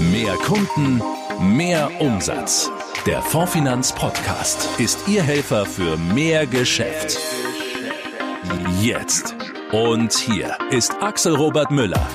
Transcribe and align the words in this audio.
Mehr 0.00 0.34
Kunden, 0.36 1.02
mehr 1.40 1.90
Umsatz. 2.00 2.70
Der 3.04 3.20
Fondfinanz 3.20 3.92
Podcast 3.92 4.66
ist 4.80 5.06
Ihr 5.06 5.22
Helfer 5.22 5.66
für 5.66 5.98
mehr 5.98 6.46
Geschäft. 6.46 7.18
Jetzt. 8.80 9.34
Und 9.72 10.14
hier 10.14 10.56
ist 10.70 10.94
Axel 11.02 11.36
Robert 11.36 11.70
Müller. 11.70 12.08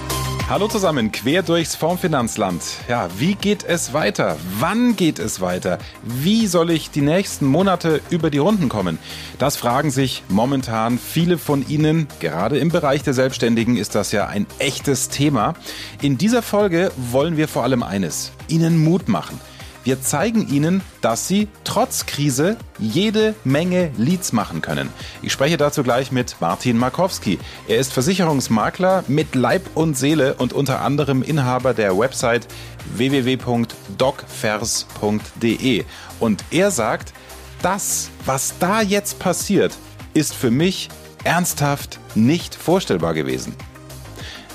Hallo 0.47 0.67
zusammen, 0.67 1.11
quer 1.11 1.41
durchs 1.41 1.75
Fondsfinanzland. 1.75 2.61
Ja, 2.87 3.09
wie 3.17 3.33
geht 3.33 3.63
es 3.63 3.93
weiter? 3.93 4.37
Wann 4.59 4.95
geht 4.95 5.17
es 5.17 5.41
weiter? 5.41 5.79
Wie 6.03 6.45
soll 6.45 6.69
ich 6.69 6.91
die 6.91 7.01
nächsten 7.01 7.47
Monate 7.47 7.99
über 8.11 8.29
die 8.29 8.37
Runden 8.37 8.69
kommen? 8.69 8.99
Das 9.39 9.57
fragen 9.57 9.89
sich 9.89 10.21
momentan 10.29 10.99
viele 10.99 11.39
von 11.39 11.67
Ihnen. 11.67 12.07
Gerade 12.19 12.59
im 12.59 12.69
Bereich 12.69 13.01
der 13.01 13.15
Selbstständigen 13.15 13.75
ist 13.75 13.95
das 13.95 14.11
ja 14.11 14.27
ein 14.27 14.45
echtes 14.59 15.09
Thema. 15.09 15.55
In 16.03 16.19
dieser 16.19 16.43
Folge 16.43 16.91
wollen 16.95 17.37
wir 17.37 17.47
vor 17.47 17.63
allem 17.63 17.81
eines, 17.81 18.31
Ihnen 18.47 18.77
Mut 18.77 19.07
machen. 19.07 19.41
Wir 19.85 20.01
zeigen 20.01 20.49
Ihnen, 20.49 20.81
dass 21.01 21.27
Sie 21.27 21.47
trotz 21.63 22.07
Krise 22.07 22.57
jede 22.79 23.35
Menge 23.43 23.91
Leads 23.97 24.33
machen 24.33 24.63
können. 24.63 24.89
Ich 25.21 25.31
spreche 25.31 25.57
dazu 25.57 25.83
gleich 25.83 26.11
mit 26.11 26.37
Martin 26.39 26.79
Markowski. 26.79 27.37
Er 27.67 27.77
ist 27.77 27.93
Versicherungsmakler 27.93 29.03
mit 29.07 29.35
Leib 29.35 29.69
und 29.75 29.95
Seele 29.95 30.33
und 30.33 30.53
unter 30.53 30.81
anderem 30.81 31.21
Inhaber 31.21 31.75
der 31.75 31.95
Website 31.95 32.47
www.docvers.de. 32.95 35.85
Und 36.19 36.43
er 36.49 36.71
sagt, 36.71 37.13
das, 37.61 38.09
was 38.25 38.55
da 38.59 38.81
jetzt 38.81 39.19
passiert, 39.19 39.77
ist 40.15 40.33
für 40.33 40.49
mich 40.49 40.89
ernsthaft 41.23 41.99
nicht 42.15 42.55
vorstellbar 42.55 43.13
gewesen. 43.13 43.53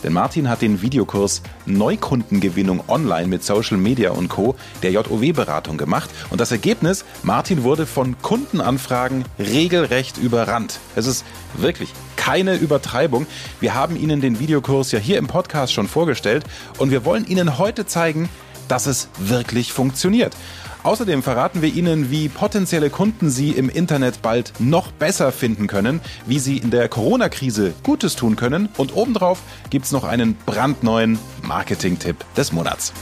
Denn 0.02 0.12
Martin 0.12 0.48
hat 0.48 0.62
den 0.62 0.82
Videokurs 0.82 1.42
Neukundengewinnung 1.66 2.82
online 2.88 3.28
mit 3.28 3.44
Social 3.44 3.76
Media 3.76 4.10
und 4.10 4.28
Co. 4.28 4.56
der 4.82 4.92
JOW-Beratung 4.92 5.76
gemacht. 5.76 6.10
Und 6.30 6.40
das 6.40 6.52
Ergebnis, 6.52 7.04
Martin 7.22 7.62
wurde 7.62 7.86
von 7.86 8.16
Kundenanfragen 8.22 9.24
regelrecht 9.38 10.18
überrannt. 10.18 10.80
Es 10.96 11.06
ist 11.06 11.24
wirklich 11.56 11.92
keine 12.16 12.54
Übertreibung. 12.56 13.26
Wir 13.60 13.74
haben 13.74 13.96
Ihnen 13.96 14.20
den 14.20 14.38
Videokurs 14.38 14.92
ja 14.92 14.98
hier 14.98 15.18
im 15.18 15.26
Podcast 15.26 15.72
schon 15.72 15.88
vorgestellt 15.88 16.44
und 16.78 16.90
wir 16.90 17.04
wollen 17.04 17.26
Ihnen 17.26 17.58
heute 17.58 17.86
zeigen, 17.86 18.28
dass 18.68 18.86
es 18.86 19.08
wirklich 19.18 19.72
funktioniert. 19.72 20.36
Außerdem 20.82 21.22
verraten 21.22 21.60
wir 21.60 21.72
Ihnen, 21.74 22.10
wie 22.10 22.28
potenzielle 22.28 22.88
Kunden 22.88 23.28
Sie 23.28 23.50
im 23.50 23.68
Internet 23.68 24.22
bald 24.22 24.54
noch 24.58 24.92
besser 24.92 25.30
finden 25.30 25.66
können, 25.66 26.00
wie 26.26 26.38
Sie 26.38 26.56
in 26.56 26.70
der 26.70 26.88
Corona-Krise 26.88 27.74
Gutes 27.82 28.16
tun 28.16 28.36
können 28.36 28.70
und 28.78 28.96
obendrauf 28.96 29.42
gibt 29.68 29.84
es 29.84 29.92
noch 29.92 30.04
einen 30.04 30.36
brandneuen 30.46 31.18
Marketing-Tipp 31.42 32.16
des 32.34 32.52
Monats. 32.52 32.94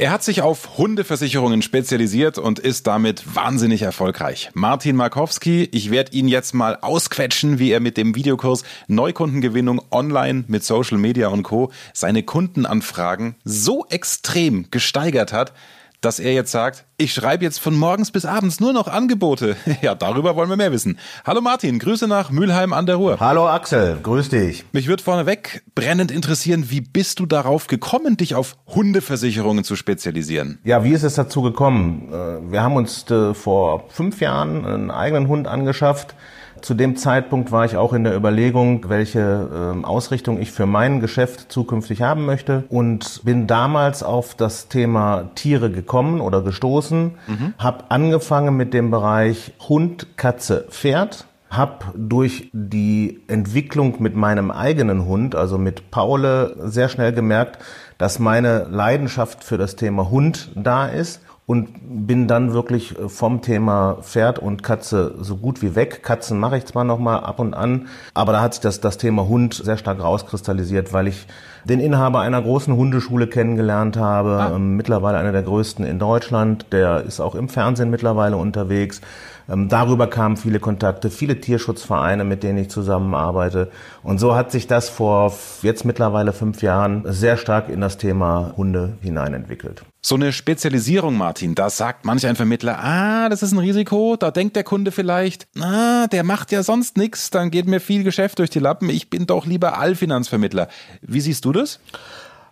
Er 0.00 0.12
hat 0.12 0.22
sich 0.22 0.42
auf 0.42 0.78
Hundeversicherungen 0.78 1.60
spezialisiert 1.60 2.38
und 2.38 2.60
ist 2.60 2.86
damit 2.86 3.34
wahnsinnig 3.34 3.82
erfolgreich. 3.82 4.48
Martin 4.54 4.94
Markowski, 4.94 5.68
ich 5.72 5.90
werde 5.90 6.12
ihn 6.12 6.28
jetzt 6.28 6.54
mal 6.54 6.78
ausquetschen, 6.80 7.58
wie 7.58 7.72
er 7.72 7.80
mit 7.80 7.96
dem 7.96 8.14
Videokurs 8.14 8.62
Neukundengewinnung 8.86 9.82
online 9.90 10.44
mit 10.46 10.62
Social 10.62 10.98
Media 10.98 11.26
und 11.26 11.42
Co. 11.42 11.72
seine 11.92 12.22
Kundenanfragen 12.22 13.34
so 13.42 13.86
extrem 13.90 14.70
gesteigert 14.70 15.32
hat, 15.32 15.52
dass 16.00 16.20
er 16.20 16.32
jetzt 16.32 16.52
sagt, 16.52 16.84
ich 16.96 17.12
schreibe 17.12 17.44
jetzt 17.44 17.58
von 17.58 17.74
morgens 17.76 18.10
bis 18.10 18.24
abends 18.24 18.60
nur 18.60 18.72
noch 18.72 18.88
Angebote. 18.88 19.56
Ja, 19.80 19.94
darüber 19.94 20.34
wollen 20.34 20.48
wir 20.48 20.56
mehr 20.56 20.72
wissen. 20.72 20.98
Hallo 21.24 21.40
Martin, 21.40 21.78
Grüße 21.78 22.08
nach 22.08 22.30
Mülheim 22.30 22.72
an 22.72 22.86
der 22.86 22.96
Ruhr. 22.96 23.18
Hallo 23.20 23.48
Axel, 23.48 23.98
grüß 24.02 24.28
dich. 24.28 24.64
Mich 24.72 24.88
würde 24.88 25.02
vorneweg 25.02 25.62
brennend 25.74 26.10
interessieren, 26.10 26.70
wie 26.70 26.80
bist 26.80 27.20
du 27.20 27.26
darauf 27.26 27.68
gekommen, 27.68 28.16
dich 28.16 28.34
auf 28.34 28.56
Hundeversicherungen 28.66 29.62
zu 29.62 29.76
spezialisieren? 29.76 30.58
Ja, 30.64 30.82
wie 30.82 30.92
ist 30.92 31.04
es 31.04 31.14
dazu 31.14 31.42
gekommen? 31.42 32.08
Äh, 32.12 32.50
wir 32.50 32.62
haben 32.62 32.76
uns 32.76 33.08
äh, 33.10 33.34
vor 33.34 33.88
fünf 33.88 34.20
Jahren 34.20 34.64
einen 34.64 34.90
eigenen 34.90 35.28
Hund 35.28 35.46
angeschafft 35.46 36.14
zu 36.62 36.74
dem 36.74 36.96
Zeitpunkt 36.96 37.52
war 37.52 37.64
ich 37.64 37.76
auch 37.76 37.92
in 37.92 38.04
der 38.04 38.16
Überlegung, 38.16 38.88
welche 38.88 39.20
äh, 39.20 39.84
Ausrichtung 39.84 40.40
ich 40.40 40.52
für 40.52 40.66
mein 40.66 41.00
Geschäft 41.00 41.50
zukünftig 41.52 42.02
haben 42.02 42.26
möchte 42.26 42.64
und 42.68 43.22
bin 43.24 43.46
damals 43.46 44.02
auf 44.02 44.34
das 44.34 44.68
Thema 44.68 45.30
Tiere 45.34 45.70
gekommen 45.70 46.20
oder 46.20 46.42
gestoßen, 46.42 47.12
mhm. 47.26 47.54
habe 47.58 47.90
angefangen 47.90 48.56
mit 48.56 48.74
dem 48.74 48.90
Bereich 48.90 49.52
Hund, 49.68 50.16
Katze, 50.16 50.66
Pferd 50.70 51.26
habe 51.50 51.86
durch 51.96 52.50
die 52.52 53.22
Entwicklung 53.26 54.02
mit 54.02 54.14
meinem 54.14 54.50
eigenen 54.50 55.06
Hund, 55.06 55.34
also 55.34 55.56
mit 55.56 55.90
Paule, 55.90 56.54
sehr 56.64 56.90
schnell 56.90 57.12
gemerkt, 57.12 57.58
dass 57.96 58.18
meine 58.18 58.64
Leidenschaft 58.70 59.44
für 59.44 59.56
das 59.56 59.74
Thema 59.74 60.10
Hund 60.10 60.50
da 60.54 60.86
ist 60.86 61.22
und 61.48 61.70
bin 62.06 62.28
dann 62.28 62.52
wirklich 62.52 62.98
äh, 62.98 63.08
vom 63.08 63.40
Thema 63.40 63.96
Pferd 64.02 64.38
und 64.38 64.62
Katze 64.62 65.14
so 65.18 65.38
gut 65.38 65.62
wie 65.62 65.74
weg. 65.74 66.02
Katzen 66.02 66.38
mache 66.38 66.58
ich 66.58 66.66
zwar 66.66 66.84
noch 66.84 66.98
mal 66.98 67.20
ab 67.20 67.40
und 67.40 67.54
an, 67.54 67.88
aber 68.12 68.32
da 68.32 68.42
hat 68.42 68.52
sich 68.52 68.60
das, 68.60 68.82
das 68.82 68.98
Thema 68.98 69.26
Hund 69.26 69.54
sehr 69.54 69.78
stark 69.78 70.02
rauskristallisiert, 70.02 70.92
weil 70.92 71.08
ich 71.08 71.26
den 71.64 71.80
Inhaber 71.80 72.20
einer 72.20 72.42
großen 72.42 72.76
Hundeschule 72.76 73.28
kennengelernt 73.28 73.96
habe, 73.96 74.32
ah. 74.32 74.56
ähm, 74.56 74.76
mittlerweile 74.76 75.16
einer 75.16 75.32
der 75.32 75.42
größten 75.42 75.86
in 75.86 75.98
Deutschland. 75.98 76.66
Der 76.70 77.04
ist 77.04 77.18
auch 77.18 77.34
im 77.34 77.48
Fernsehen 77.48 77.88
mittlerweile 77.88 78.36
unterwegs. 78.36 79.00
Ähm, 79.48 79.68
darüber 79.68 80.08
kamen 80.08 80.36
viele 80.36 80.60
Kontakte, 80.60 81.10
viele 81.10 81.40
Tierschutzvereine, 81.40 82.24
mit 82.24 82.42
denen 82.42 82.58
ich 82.58 82.68
zusammenarbeite. 82.68 83.70
Und 84.02 84.18
so 84.18 84.34
hat 84.34 84.52
sich 84.52 84.66
das 84.66 84.88
vor 84.90 85.32
jetzt 85.62 85.84
mittlerweile 85.84 86.32
fünf 86.32 86.62
Jahren 86.62 87.04
sehr 87.06 87.36
stark 87.36 87.68
in 87.68 87.80
das 87.80 87.96
Thema 87.96 88.52
Hunde 88.56 88.98
hineinentwickelt. 89.00 89.82
So 90.02 90.14
eine 90.14 90.32
Spezialisierung, 90.32 91.16
Martin, 91.16 91.54
da 91.54 91.70
sagt 91.70 92.04
manch 92.04 92.26
ein 92.26 92.36
Vermittler, 92.36 92.78
ah, 92.78 93.28
das 93.28 93.42
ist 93.42 93.52
ein 93.52 93.58
Risiko, 93.58 94.16
da 94.16 94.30
denkt 94.30 94.54
der 94.54 94.64
Kunde 94.64 94.92
vielleicht, 94.92 95.48
ah, 95.60 96.06
der 96.06 96.24
macht 96.24 96.52
ja 96.52 96.62
sonst 96.62 96.96
nichts, 96.96 97.30
dann 97.30 97.50
geht 97.50 97.66
mir 97.66 97.80
viel 97.80 98.04
Geschäft 98.04 98.38
durch 98.38 98.50
die 98.50 98.60
Lappen, 98.60 98.90
ich 98.90 99.10
bin 99.10 99.26
doch 99.26 99.44
lieber 99.44 99.78
Allfinanzvermittler. 99.78 100.68
Wie 101.02 101.20
siehst 101.20 101.44
du 101.44 101.52
das? 101.52 101.80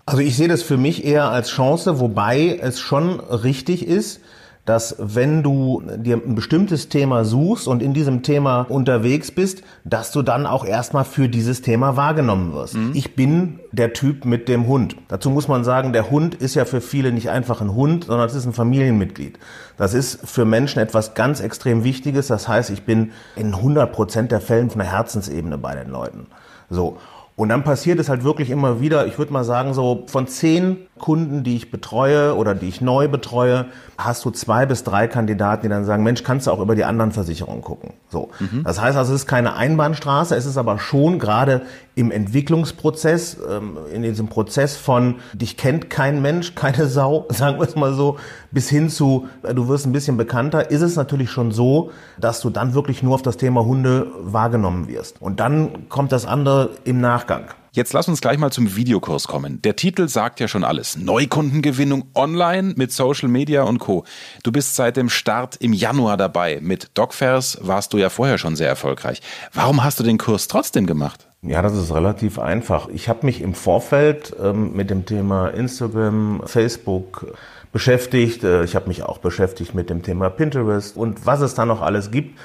Also 0.06 0.22
ich 0.22 0.36
sehe 0.36 0.48
das 0.48 0.62
für 0.62 0.76
mich 0.76 1.04
eher 1.04 1.30
als 1.30 1.50
Chance, 1.50 2.00
wobei 2.00 2.58
es 2.60 2.80
schon 2.80 3.20
richtig 3.20 3.86
ist, 3.86 4.20
dass 4.66 4.96
wenn 4.98 5.44
du 5.44 5.80
dir 5.96 6.16
ein 6.16 6.34
bestimmtes 6.34 6.88
Thema 6.88 7.24
suchst 7.24 7.68
und 7.68 7.82
in 7.82 7.94
diesem 7.94 8.22
Thema 8.22 8.66
unterwegs 8.68 9.30
bist, 9.30 9.62
dass 9.84 10.10
du 10.10 10.22
dann 10.22 10.44
auch 10.44 10.64
erstmal 10.64 11.04
für 11.04 11.28
dieses 11.28 11.62
Thema 11.62 11.96
wahrgenommen 11.96 12.52
wirst. 12.52 12.74
Mhm. 12.74 12.90
Ich 12.92 13.14
bin 13.14 13.60
der 13.70 13.92
Typ 13.92 14.24
mit 14.24 14.48
dem 14.48 14.66
Hund. 14.66 14.96
Dazu 15.06 15.30
muss 15.30 15.46
man 15.46 15.62
sagen, 15.62 15.92
der 15.92 16.10
Hund 16.10 16.34
ist 16.34 16.56
ja 16.56 16.64
für 16.64 16.80
viele 16.80 17.12
nicht 17.12 17.30
einfach 17.30 17.60
ein 17.60 17.74
Hund, 17.74 18.04
sondern 18.04 18.26
es 18.26 18.34
ist 18.34 18.44
ein 18.44 18.52
Familienmitglied. 18.52 19.38
Das 19.76 19.94
ist 19.94 20.28
für 20.28 20.44
Menschen 20.44 20.80
etwas 20.80 21.14
ganz 21.14 21.40
extrem 21.40 21.84
Wichtiges. 21.84 22.26
Das 22.26 22.48
heißt, 22.48 22.70
ich 22.70 22.82
bin 22.82 23.12
in 23.36 23.54
100 23.54 23.92
Prozent 23.92 24.32
der 24.32 24.40
Fällen 24.40 24.68
von 24.68 24.80
der 24.80 24.90
Herzensebene 24.90 25.58
bei 25.58 25.76
den 25.76 25.90
Leuten. 25.90 26.26
So. 26.68 26.98
Und 27.36 27.50
dann 27.50 27.64
passiert 27.64 28.00
es 28.00 28.08
halt 28.08 28.24
wirklich 28.24 28.48
immer 28.48 28.80
wieder, 28.80 29.06
ich 29.06 29.18
würde 29.18 29.30
mal 29.30 29.44
sagen, 29.44 29.74
so 29.74 30.04
von 30.06 30.26
zehn 30.26 30.78
Kunden, 30.98 31.44
die 31.44 31.56
ich 31.56 31.70
betreue 31.70 32.34
oder 32.34 32.54
die 32.54 32.68
ich 32.68 32.80
neu 32.80 33.08
betreue, 33.08 33.66
hast 33.98 34.24
du 34.24 34.30
zwei 34.30 34.64
bis 34.64 34.84
drei 34.84 35.06
Kandidaten, 35.06 35.64
die 35.64 35.68
dann 35.68 35.84
sagen, 35.84 36.02
Mensch, 36.02 36.22
kannst 36.22 36.46
du 36.46 36.50
auch 36.50 36.60
über 36.60 36.74
die 36.74 36.84
anderen 36.84 37.12
Versicherungen 37.12 37.60
gucken. 37.60 37.92
So. 38.08 38.30
Mhm. 38.40 38.64
Das 38.64 38.80
heißt 38.80 38.96
also, 38.96 39.12
es 39.12 39.22
ist 39.22 39.26
keine 39.26 39.54
Einbahnstraße, 39.54 40.34
es 40.34 40.46
ist 40.46 40.56
aber 40.56 40.78
schon 40.78 41.18
gerade 41.18 41.62
im 41.94 42.10
Entwicklungsprozess, 42.10 43.38
ähm, 43.50 43.78
in 43.92 44.02
diesem 44.02 44.28
Prozess 44.28 44.76
von, 44.76 45.16
dich 45.34 45.58
kennt 45.58 45.90
kein 45.90 46.22
Mensch, 46.22 46.54
keine 46.54 46.86
Sau, 46.96 47.26
sagen 47.28 47.58
wir 47.58 47.66
es 47.66 47.76
mal 47.76 47.92
so, 47.92 48.16
bis 48.50 48.70
hin 48.70 48.88
zu, 48.88 49.28
äh, 49.42 49.54
du 49.54 49.68
wirst 49.68 49.86
ein 49.86 49.92
bisschen 49.92 50.16
bekannter, 50.16 50.70
ist 50.70 50.82
es 50.82 50.96
natürlich 50.96 51.30
schon 51.30 51.52
so, 51.52 51.90
dass 52.18 52.40
du 52.40 52.48
dann 52.48 52.72
wirklich 52.72 53.02
nur 53.02 53.14
auf 53.14 53.22
das 53.22 53.36
Thema 53.36 53.64
Hunde 53.64 54.06
wahrgenommen 54.20 54.88
wirst. 54.88 55.20
Und 55.20 55.40
dann 55.40 55.88
kommt 55.90 56.12
das 56.12 56.24
andere 56.24 56.70
im 56.84 57.00
Nachgang. 57.26 57.46
Jetzt 57.72 57.92
lass 57.92 58.08
uns 58.08 58.20
gleich 58.20 58.38
mal 58.38 58.50
zum 58.50 58.76
Videokurs 58.76 59.26
kommen. 59.26 59.60
Der 59.62 59.76
Titel 59.76 60.08
sagt 60.08 60.40
ja 60.40 60.48
schon 60.48 60.64
alles. 60.64 60.96
Neukundengewinnung 60.96 62.04
online 62.14 62.72
mit 62.76 62.92
Social 62.92 63.28
Media 63.28 63.64
und 63.64 63.80
Co. 63.80 64.04
Du 64.44 64.52
bist 64.52 64.76
seit 64.76 64.96
dem 64.96 65.10
Start 65.10 65.56
im 65.56 65.72
Januar 65.72 66.16
dabei. 66.16 66.60
Mit 66.62 66.90
DocFairs 66.94 67.58
warst 67.60 67.92
du 67.92 67.98
ja 67.98 68.08
vorher 68.08 68.38
schon 68.38 68.56
sehr 68.56 68.68
erfolgreich. 68.68 69.20
Warum 69.52 69.84
hast 69.84 70.00
du 70.00 70.04
den 70.04 70.18
Kurs 70.18 70.48
trotzdem 70.48 70.86
gemacht? 70.86 71.28
Ja, 71.42 71.60
das 71.62 71.74
ist 71.74 71.92
relativ 71.92 72.38
einfach. 72.38 72.88
Ich 72.88 73.08
habe 73.08 73.26
mich 73.26 73.42
im 73.42 73.54
Vorfeld 73.54 74.34
ähm, 74.40 74.72
mit 74.74 74.88
dem 74.88 75.04
Thema 75.04 75.48
Instagram, 75.48 76.42
Facebook 76.46 77.26
beschäftigt. 77.72 78.42
Äh, 78.42 78.64
ich 78.64 78.74
habe 78.74 78.88
mich 78.88 79.02
auch 79.02 79.18
beschäftigt 79.18 79.74
mit 79.74 79.90
dem 79.90 80.02
Thema 80.02 80.30
Pinterest 80.30 80.96
und 80.96 81.26
was 81.26 81.40
es 81.40 81.54
da 81.54 81.66
noch 81.66 81.82
alles 81.82 82.10
gibt. 82.10 82.38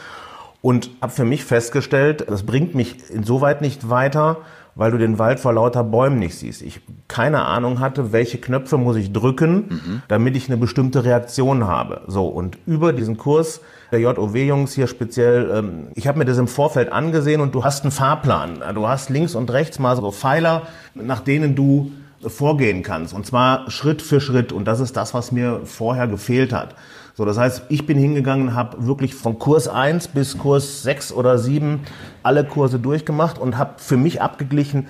Und 0.61 0.91
habe 1.01 1.11
für 1.11 1.25
mich 1.25 1.43
festgestellt, 1.43 2.25
das 2.29 2.43
bringt 2.43 2.75
mich 2.75 3.09
insoweit 3.09 3.61
nicht 3.61 3.89
weiter, 3.89 4.37
weil 4.75 4.91
du 4.91 4.97
den 4.97 5.19
Wald 5.19 5.39
vor 5.39 5.53
lauter 5.53 5.83
Bäumen 5.83 6.19
nicht 6.19 6.35
siehst. 6.35 6.61
Ich 6.61 6.81
keine 7.07 7.45
Ahnung 7.45 7.79
hatte, 7.79 8.11
welche 8.11 8.37
Knöpfe 8.37 8.77
muss 8.77 8.95
ich 8.95 9.11
drücken, 9.11 9.53
mhm. 9.69 10.01
damit 10.07 10.35
ich 10.35 10.47
eine 10.47 10.57
bestimmte 10.57 11.03
Reaktion 11.03 11.65
habe. 11.67 12.01
So, 12.07 12.27
und 12.27 12.57
über 12.65 12.93
diesen 12.93 13.17
Kurs 13.17 13.61
der 13.91 13.99
JOW-Jungs 13.99 14.73
hier 14.73 14.87
speziell, 14.87 15.51
ähm, 15.53 15.87
ich 15.95 16.07
habe 16.07 16.19
mir 16.19 16.25
das 16.25 16.37
im 16.37 16.47
Vorfeld 16.47 16.91
angesehen 16.91 17.41
und 17.41 17.53
du 17.53 17.63
hast 17.63 17.83
einen 17.83 17.91
Fahrplan. 17.91 18.63
Du 18.73 18.87
hast 18.87 19.09
links 19.09 19.35
und 19.35 19.51
rechts 19.51 19.79
mal 19.79 19.95
so 19.95 20.11
Pfeiler, 20.11 20.63
nach 20.93 21.19
denen 21.19 21.55
du 21.55 21.91
vorgehen 22.27 22.83
kannst. 22.83 23.13
Und 23.13 23.25
zwar 23.25 23.69
Schritt 23.69 24.01
für 24.01 24.21
Schritt. 24.21 24.51
Und 24.51 24.65
das 24.65 24.79
ist 24.79 24.97
das, 24.97 25.13
was 25.13 25.31
mir 25.31 25.61
vorher 25.65 26.07
gefehlt 26.07 26.53
hat. 26.53 26.75
So, 27.13 27.25
das 27.25 27.37
heißt, 27.37 27.63
ich 27.69 27.85
bin 27.85 27.97
hingegangen, 27.97 28.55
habe 28.55 28.85
wirklich 28.85 29.15
von 29.15 29.37
Kurs 29.37 29.67
1 29.67 30.09
bis 30.09 30.37
Kurs 30.37 30.83
6 30.83 31.11
oder 31.11 31.37
7 31.37 31.81
alle 32.23 32.45
Kurse 32.45 32.79
durchgemacht 32.79 33.37
und 33.37 33.57
habe 33.57 33.73
für 33.77 33.97
mich 33.97 34.21
abgeglichen, 34.21 34.87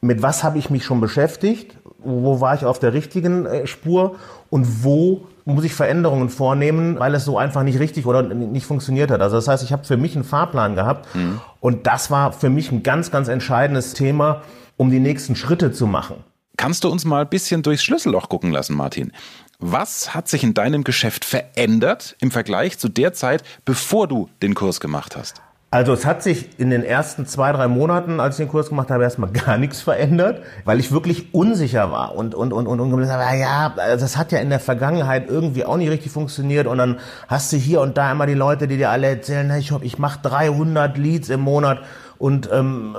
mit 0.00 0.22
was 0.22 0.44
habe 0.44 0.58
ich 0.58 0.70
mich 0.70 0.84
schon 0.84 1.00
beschäftigt, 1.00 1.76
wo 1.98 2.40
war 2.40 2.54
ich 2.54 2.64
auf 2.64 2.78
der 2.78 2.92
richtigen 2.92 3.46
äh, 3.46 3.66
Spur 3.66 4.16
und 4.50 4.84
wo 4.84 5.26
muss 5.44 5.64
ich 5.64 5.74
Veränderungen 5.74 6.30
vornehmen, 6.30 6.98
weil 6.98 7.14
es 7.14 7.24
so 7.24 7.36
einfach 7.36 7.62
nicht 7.64 7.78
richtig 7.78 8.06
oder 8.06 8.22
nicht 8.22 8.66
funktioniert 8.66 9.10
hat. 9.10 9.20
Also 9.20 9.36
das 9.36 9.48
heißt, 9.48 9.62
ich 9.62 9.72
habe 9.72 9.84
für 9.84 9.96
mich 9.96 10.14
einen 10.14 10.24
Fahrplan 10.24 10.74
gehabt 10.74 11.14
mhm. 11.14 11.40
und 11.60 11.86
das 11.86 12.10
war 12.10 12.32
für 12.32 12.48
mich 12.48 12.72
ein 12.72 12.82
ganz, 12.82 13.10
ganz 13.10 13.28
entscheidendes 13.28 13.94
Thema, 13.94 14.42
um 14.76 14.90
die 14.90 15.00
nächsten 15.00 15.36
Schritte 15.36 15.72
zu 15.72 15.86
machen. 15.86 16.16
Kannst 16.64 16.82
du 16.82 16.88
uns 16.88 17.04
mal 17.04 17.20
ein 17.20 17.28
bisschen 17.28 17.62
durchs 17.62 17.84
Schlüsselloch 17.84 18.30
gucken 18.30 18.50
lassen, 18.50 18.74
Martin? 18.74 19.12
Was 19.58 20.14
hat 20.14 20.28
sich 20.28 20.42
in 20.42 20.54
deinem 20.54 20.82
Geschäft 20.82 21.26
verändert 21.26 22.16
im 22.20 22.30
Vergleich 22.30 22.78
zu 22.78 22.88
der 22.88 23.12
Zeit, 23.12 23.42
bevor 23.66 24.08
du 24.08 24.30
den 24.40 24.54
Kurs 24.54 24.80
gemacht 24.80 25.14
hast? 25.14 25.42
Also 25.70 25.92
es 25.92 26.06
hat 26.06 26.22
sich 26.22 26.58
in 26.58 26.70
den 26.70 26.82
ersten 26.82 27.26
zwei, 27.26 27.52
drei 27.52 27.68
Monaten, 27.68 28.18
als 28.18 28.38
ich 28.38 28.46
den 28.46 28.48
Kurs 28.48 28.70
gemacht 28.70 28.90
habe, 28.90 29.02
erstmal 29.02 29.30
gar 29.46 29.58
nichts 29.58 29.82
verändert, 29.82 30.42
weil 30.64 30.80
ich 30.80 30.90
wirklich 30.90 31.34
unsicher 31.34 31.92
war 31.92 32.14
und 32.14 32.34
und 32.34 32.54
und 32.54 32.66
und, 32.66 32.80
und 32.80 33.10
habe, 33.10 33.36
ja, 33.36 33.74
das 33.76 34.16
hat 34.16 34.32
ja 34.32 34.38
in 34.38 34.48
der 34.48 34.60
Vergangenheit 34.60 35.28
irgendwie 35.28 35.66
auch 35.66 35.76
nicht 35.76 35.90
richtig 35.90 36.12
funktioniert 36.12 36.66
und 36.66 36.78
dann 36.78 36.98
hast 37.28 37.52
du 37.52 37.58
hier 37.58 37.82
und 37.82 37.98
da 37.98 38.10
immer 38.10 38.24
die 38.24 38.32
Leute, 38.32 38.68
die 38.68 38.78
dir 38.78 38.88
alle 38.88 39.08
erzählen, 39.08 39.50
ich, 39.58 39.70
ich 39.82 39.98
mache 39.98 40.20
300 40.22 40.96
Leads 40.96 41.28
im 41.28 41.40
Monat 41.40 41.80
und 42.24 42.48
ähm, 42.50 42.96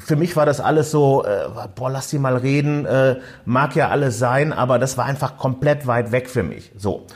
für 0.00 0.16
mich 0.16 0.34
war 0.34 0.44
das 0.44 0.60
alles 0.60 0.90
so, 0.90 1.24
äh, 1.24 1.46
boah, 1.76 1.88
lass 1.88 2.08
die 2.08 2.18
mal 2.18 2.36
reden, 2.36 2.84
äh, 2.84 3.14
mag 3.44 3.76
ja 3.76 3.90
alles 3.90 4.18
sein, 4.18 4.52
aber 4.52 4.80
das 4.80 4.98
war 4.98 5.04
einfach 5.04 5.36
komplett 5.36 5.86
weit 5.86 6.10
weg 6.10 6.28
für 6.28 6.42
mich. 6.42 6.72
So. 6.76 7.06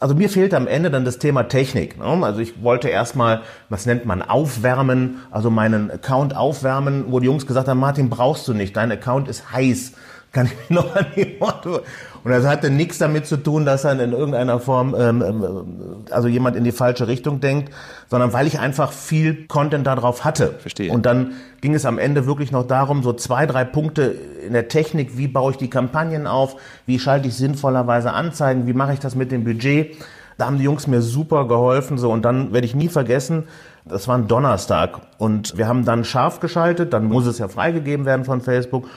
Also 0.00 0.16
mir 0.16 0.28
fehlte 0.28 0.56
am 0.56 0.66
Ende 0.66 0.90
dann 0.90 1.04
das 1.04 1.18
Thema 1.18 1.44
Technik. 1.44 1.96
Ne? 1.96 2.04
Also 2.04 2.40
ich 2.40 2.60
wollte 2.60 2.88
erstmal, 2.88 3.42
was 3.68 3.86
nennt 3.86 4.04
man, 4.04 4.20
aufwärmen, 4.20 5.18
also 5.30 5.48
meinen 5.48 5.92
Account 5.92 6.36
aufwärmen, 6.36 7.04
wo 7.06 7.20
die 7.20 7.26
Jungs 7.26 7.46
gesagt 7.46 7.68
haben, 7.68 7.78
Martin, 7.78 8.10
brauchst 8.10 8.48
du 8.48 8.52
nicht, 8.52 8.76
dein 8.76 8.90
Account 8.90 9.28
ist 9.28 9.52
heiß. 9.52 9.92
Kann 10.36 10.46
ich 10.46 10.52
mich 10.58 10.70
noch 10.70 10.94
an 10.94 11.06
die 11.16 11.40
Worte 11.40 11.82
und 12.26 12.32
das 12.32 12.44
hatte 12.44 12.70
nichts 12.70 12.98
damit 12.98 13.24
zu 13.24 13.36
tun, 13.36 13.64
dass 13.64 13.84
er 13.84 13.92
in 13.92 14.10
irgendeiner 14.10 14.58
Form, 14.58 14.96
ähm, 14.98 15.22
ähm, 15.22 16.04
also 16.10 16.26
jemand 16.26 16.56
in 16.56 16.64
die 16.64 16.72
falsche 16.72 17.06
Richtung 17.06 17.38
denkt, 17.38 17.72
sondern 18.10 18.32
weil 18.32 18.48
ich 18.48 18.58
einfach 18.58 18.90
viel 18.90 19.46
Content 19.46 19.86
darauf 19.86 20.24
hatte. 20.24 20.56
Verstehe. 20.58 20.92
Und 20.92 21.06
dann 21.06 21.34
ging 21.60 21.72
es 21.72 21.86
am 21.86 21.98
Ende 21.98 22.26
wirklich 22.26 22.50
noch 22.50 22.66
darum, 22.66 23.04
so 23.04 23.12
zwei, 23.12 23.46
drei 23.46 23.62
Punkte 23.62 24.16
in 24.44 24.54
der 24.54 24.66
Technik, 24.66 25.16
wie 25.16 25.28
baue 25.28 25.52
ich 25.52 25.56
die 25.56 25.70
Kampagnen 25.70 26.26
auf, 26.26 26.56
wie 26.84 26.98
schalte 26.98 27.28
ich 27.28 27.36
sinnvollerweise 27.36 28.12
Anzeigen, 28.12 28.66
wie 28.66 28.72
mache 28.72 28.92
ich 28.92 28.98
das 28.98 29.14
mit 29.14 29.30
dem 29.30 29.44
Budget. 29.44 29.96
Da 30.36 30.46
haben 30.46 30.58
die 30.58 30.64
Jungs 30.64 30.88
mir 30.88 31.02
super 31.02 31.46
geholfen, 31.46 31.96
so. 31.96 32.10
Und 32.10 32.24
dann 32.24 32.52
werde 32.52 32.66
ich 32.66 32.74
nie 32.74 32.88
vergessen, 32.88 33.44
das 33.84 34.08
war 34.08 34.18
ein 34.18 34.26
Donnerstag. 34.26 34.98
Und 35.18 35.56
wir 35.56 35.68
haben 35.68 35.84
dann 35.84 36.02
scharf 36.04 36.40
geschaltet, 36.40 36.92
dann 36.92 37.04
muss 37.04 37.24
es 37.26 37.38
ja 37.38 37.46
freigegeben 37.46 38.04
werden 38.04 38.24
von 38.24 38.40
Facebook. 38.40 38.88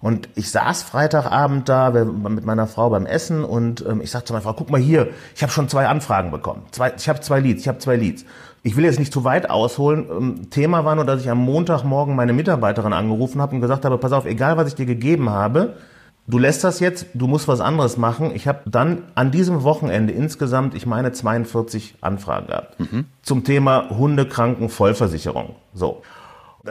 Und 0.00 0.28
ich 0.34 0.50
saß 0.50 0.82
Freitagabend 0.82 1.68
da 1.68 1.90
mit 1.90 2.44
meiner 2.44 2.66
Frau 2.66 2.90
beim 2.90 3.06
Essen 3.06 3.44
und 3.44 3.84
ähm, 3.86 4.00
ich 4.00 4.10
sagte 4.10 4.26
zu 4.26 4.32
meiner 4.32 4.42
Frau, 4.42 4.52
guck 4.52 4.70
mal 4.70 4.80
hier, 4.80 5.08
ich 5.34 5.42
habe 5.42 5.52
schon 5.52 5.68
zwei 5.68 5.86
Anfragen 5.86 6.30
bekommen. 6.30 6.62
Zwei, 6.70 6.92
ich 6.96 7.08
habe 7.08 7.20
zwei 7.20 7.40
Leads, 7.40 7.62
ich 7.62 7.68
habe 7.68 7.78
zwei 7.78 7.96
Leads. 7.96 8.24
Ich 8.62 8.76
will 8.76 8.84
jetzt 8.84 8.98
nicht 8.98 9.12
zu 9.12 9.24
weit 9.24 9.48
ausholen. 9.48 10.06
Ähm, 10.10 10.50
Thema 10.50 10.84
war 10.84 10.94
nur, 10.94 11.04
dass 11.04 11.20
ich 11.20 11.30
am 11.30 11.38
Montagmorgen 11.38 12.14
meine 12.14 12.32
Mitarbeiterin 12.32 12.92
angerufen 12.92 13.40
habe 13.40 13.54
und 13.54 13.60
gesagt 13.60 13.84
habe, 13.84 13.98
pass 13.98 14.12
auf, 14.12 14.26
egal 14.26 14.56
was 14.56 14.68
ich 14.68 14.74
dir 14.74 14.86
gegeben 14.86 15.30
habe, 15.30 15.76
du 16.26 16.38
lässt 16.38 16.64
das 16.64 16.80
jetzt, 16.80 17.06
du 17.14 17.26
musst 17.26 17.48
was 17.48 17.60
anderes 17.60 17.96
machen. 17.96 18.32
Ich 18.34 18.48
habe 18.48 18.60
dann 18.66 19.04
an 19.14 19.30
diesem 19.30 19.62
Wochenende 19.62 20.12
insgesamt, 20.12 20.74
ich 20.74 20.86
meine, 20.86 21.12
42 21.12 21.96
Anfragen 22.00 22.48
gehabt 22.48 22.80
mhm. 22.80 23.06
zum 23.22 23.44
Thema 23.44 23.88
Hundekranken 23.90 24.68
Vollversicherung. 24.68 25.54
So 25.72 26.02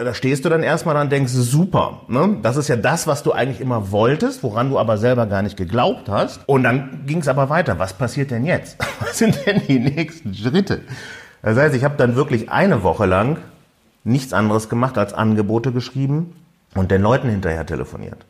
da 0.04 0.14
stehst 0.14 0.46
du 0.46 0.50
dann 0.50 0.64
erstmal 0.64 0.96
und 0.98 1.12
denkst, 1.12 1.32
super, 1.32 2.02
ne? 2.08 2.38
das 2.42 2.58
ist 2.58 2.68
ja 2.68 2.76
das, 2.76 3.08
was 3.08 3.24
du 3.24 3.32
eigentlich 3.32 3.62
immer 3.62 3.92
wolltest, 3.92 4.44
woran 4.44 4.70
du 4.70 4.78
aber 4.78 4.98
selber 4.98 5.26
gar 5.26 5.42
nicht 5.42 5.58
geglaubt 5.58 6.10
hast. 6.10 6.42
Und 6.48 6.64
dann 6.64 7.04
ging 7.06 7.20
es 7.20 7.28
aber 7.28 7.50
weiter. 7.50 7.80
Was 7.80 7.94
passiert 7.94 8.32
denn 8.32 8.46
jetzt? 8.46 8.78
Was 9.00 9.18
sind 9.18 9.46
denn 9.46 9.62
die 9.68 9.80
nächsten 9.80 10.34
Schritte? 10.34 10.82
Das 11.42 11.58
heißt, 11.58 11.76
ich 11.76 11.84
habe 11.84 11.96
dann 11.98 12.16
wirklich 12.16 12.50
eine 12.50 12.84
Woche 12.84 13.06
lang 13.06 13.38
nichts 14.04 14.34
anderes 14.34 14.70
gemacht 14.70 14.98
als 14.98 15.14
Angebote 15.14 15.72
geschrieben 15.72 16.36
und 16.76 16.92
den 16.92 17.02
Leuten 17.02 17.30
hinterher 17.30 17.66
telefoniert. 17.66 18.26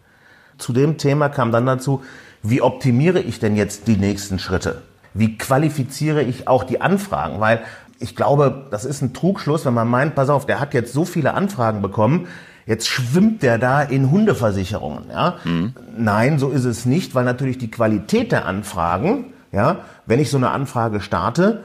Zu 0.57 0.73
dem 0.73 0.97
Thema 0.97 1.29
kam 1.29 1.51
dann 1.51 1.65
dazu, 1.65 2.03
wie 2.43 2.61
optimiere 2.61 3.19
ich 3.19 3.39
denn 3.39 3.55
jetzt 3.55 3.87
die 3.87 3.97
nächsten 3.97 4.39
Schritte? 4.39 4.81
Wie 5.13 5.37
qualifiziere 5.37 6.21
ich 6.21 6.47
auch 6.47 6.63
die 6.63 6.81
Anfragen? 6.81 7.39
Weil 7.39 7.61
ich 7.99 8.15
glaube, 8.15 8.67
das 8.71 8.85
ist 8.85 9.01
ein 9.01 9.13
Trugschluss, 9.13 9.65
wenn 9.65 9.73
man 9.73 9.87
meint, 9.87 10.15
pass 10.15 10.29
auf, 10.29 10.45
der 10.45 10.59
hat 10.59 10.73
jetzt 10.73 10.93
so 10.93 11.05
viele 11.05 11.33
Anfragen 11.33 11.81
bekommen, 11.81 12.27
jetzt 12.65 12.87
schwimmt 12.87 13.43
der 13.43 13.57
da 13.57 13.81
in 13.81 14.11
Hundeversicherungen. 14.11 15.09
Ja? 15.09 15.35
Mhm. 15.43 15.73
Nein, 15.97 16.39
so 16.39 16.49
ist 16.49 16.65
es 16.65 16.85
nicht, 16.85 17.15
weil 17.15 17.25
natürlich 17.25 17.57
die 17.57 17.71
Qualität 17.71 18.31
der 18.31 18.45
Anfragen, 18.45 19.33
ja, 19.51 19.77
wenn 20.05 20.19
ich 20.19 20.29
so 20.29 20.37
eine 20.37 20.51
Anfrage 20.51 20.99
starte, 20.99 21.63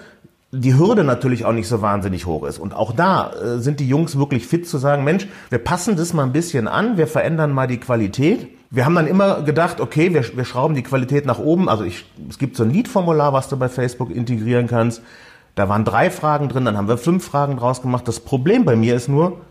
die 0.53 0.77
Hürde 0.77 1.05
natürlich 1.05 1.45
auch 1.45 1.53
nicht 1.53 1.69
so 1.69 1.81
wahnsinnig 1.81 2.27
hoch 2.27 2.45
ist. 2.45 2.59
Und 2.59 2.75
auch 2.75 2.93
da 2.93 3.33
äh, 3.33 3.59
sind 3.59 3.79
die 3.79 3.89
Jungs 3.89 4.19
wirklich 4.19 4.47
fit 4.47 4.69
zu 4.69 4.79
sagen, 4.79 5.05
Mensch, 5.05 5.29
wir 5.49 5.59
passen 5.59 5.97
das 5.97 6.13
mal 6.13 6.25
ein 6.25 6.33
bisschen 6.33 6.67
an, 6.67 6.97
wir 6.97 7.07
verändern 7.07 7.53
mal 7.53 7.69
die 7.69 7.79
Qualität. 7.79 8.49
Wir 8.69 8.85
haben 8.85 8.95
dann 8.97 9.07
immer 9.07 9.43
gedacht, 9.43 9.81
okay, 9.81 10.13
wir, 10.13 10.25
wir 10.37 10.45
schrauben 10.45 10.75
die 10.75 10.83
Qualität 10.83 11.25
nach 11.25 11.39
oben. 11.39 11.69
Also 11.69 11.85
ich, 11.85 12.05
es 12.29 12.39
gibt 12.39 12.57
so 12.57 12.65
ein 12.65 12.71
Lead-Formular, 12.71 13.33
was 13.33 13.49
du 13.49 13.57
bei 13.57 13.69
Facebook 13.69 14.11
integrieren 14.11 14.67
kannst. 14.67 15.03
Da 15.61 15.69
waren 15.69 15.85
drei 15.85 16.09
Fragen 16.09 16.49
drin, 16.49 16.65
dann 16.65 16.79
haben 16.79 16.89
wir 16.89 16.97
fünf 16.97 17.23
Fragen 17.23 17.59
draus 17.59 17.83
gemacht. 17.83 18.09
Das 18.09 18.21
Problem 18.21 18.65
bei 18.65 18.77
mir 18.77 18.97
ist 18.97 19.09
nur, 19.09 19.43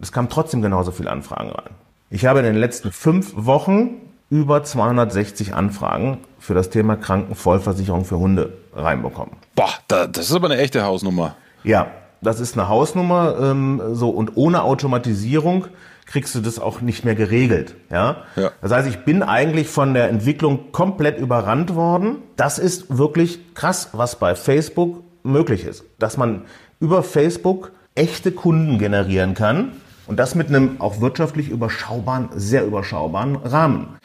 es 0.00 0.12
kamen 0.12 0.28
trotzdem 0.28 0.62
genauso 0.62 0.92
viele 0.92 1.10
Anfragen 1.10 1.50
rein. 1.50 1.70
Ich 2.08 2.24
habe 2.24 2.38
in 2.38 2.44
den 2.44 2.54
letzten 2.54 2.92
fünf 2.92 3.32
Wochen 3.34 3.96
über 4.30 4.62
260 4.62 5.56
Anfragen 5.56 6.18
für 6.38 6.54
das 6.54 6.70
Thema 6.70 6.94
Krankenvollversicherung 6.94 8.04
für 8.04 8.16
Hunde 8.16 8.52
reinbekommen. 8.76 9.34
Boah, 9.56 9.70
das 9.88 10.30
ist 10.30 10.36
aber 10.36 10.46
eine 10.46 10.58
echte 10.58 10.84
Hausnummer. 10.84 11.34
Ja, 11.64 11.88
das 12.20 12.38
ist 12.38 12.56
eine 12.56 12.68
Hausnummer. 12.68 13.36
Ähm, 13.40 13.82
so 13.90 14.10
und 14.10 14.36
ohne 14.36 14.62
Automatisierung 14.62 15.66
kriegst 16.06 16.36
du 16.36 16.42
das 16.42 16.60
auch 16.60 16.80
nicht 16.80 17.04
mehr 17.04 17.16
geregelt. 17.16 17.74
Ja? 17.90 18.18
ja? 18.36 18.52
Das 18.62 18.70
heißt, 18.70 18.88
ich 18.88 18.98
bin 18.98 19.24
eigentlich 19.24 19.66
von 19.66 19.94
der 19.94 20.10
Entwicklung 20.10 20.70
komplett 20.70 21.18
überrannt 21.18 21.74
worden. 21.74 22.18
Das 22.36 22.60
ist 22.60 22.96
wirklich 22.96 23.52
krass, 23.56 23.88
was 23.94 24.20
bei 24.20 24.36
Facebook 24.36 25.02
möglich 25.26 25.64
ist. 25.64 25.84
Dass 25.98 26.16
man 26.16 26.42
über 26.80 27.02
Facebook 27.02 27.72
echte 27.94 28.32
Kunden 28.32 28.78
generieren 28.78 29.34
kann 29.34 29.72
und 30.06 30.18
das 30.18 30.34
mit 30.34 30.48
einem 30.48 30.80
auch 30.80 31.00
wirtschaftlich 31.00 31.48
überschaubaren, 31.48 32.28
sehr 32.34 32.64
überschaubaren 32.64 33.36
Rahmen. 33.36 33.96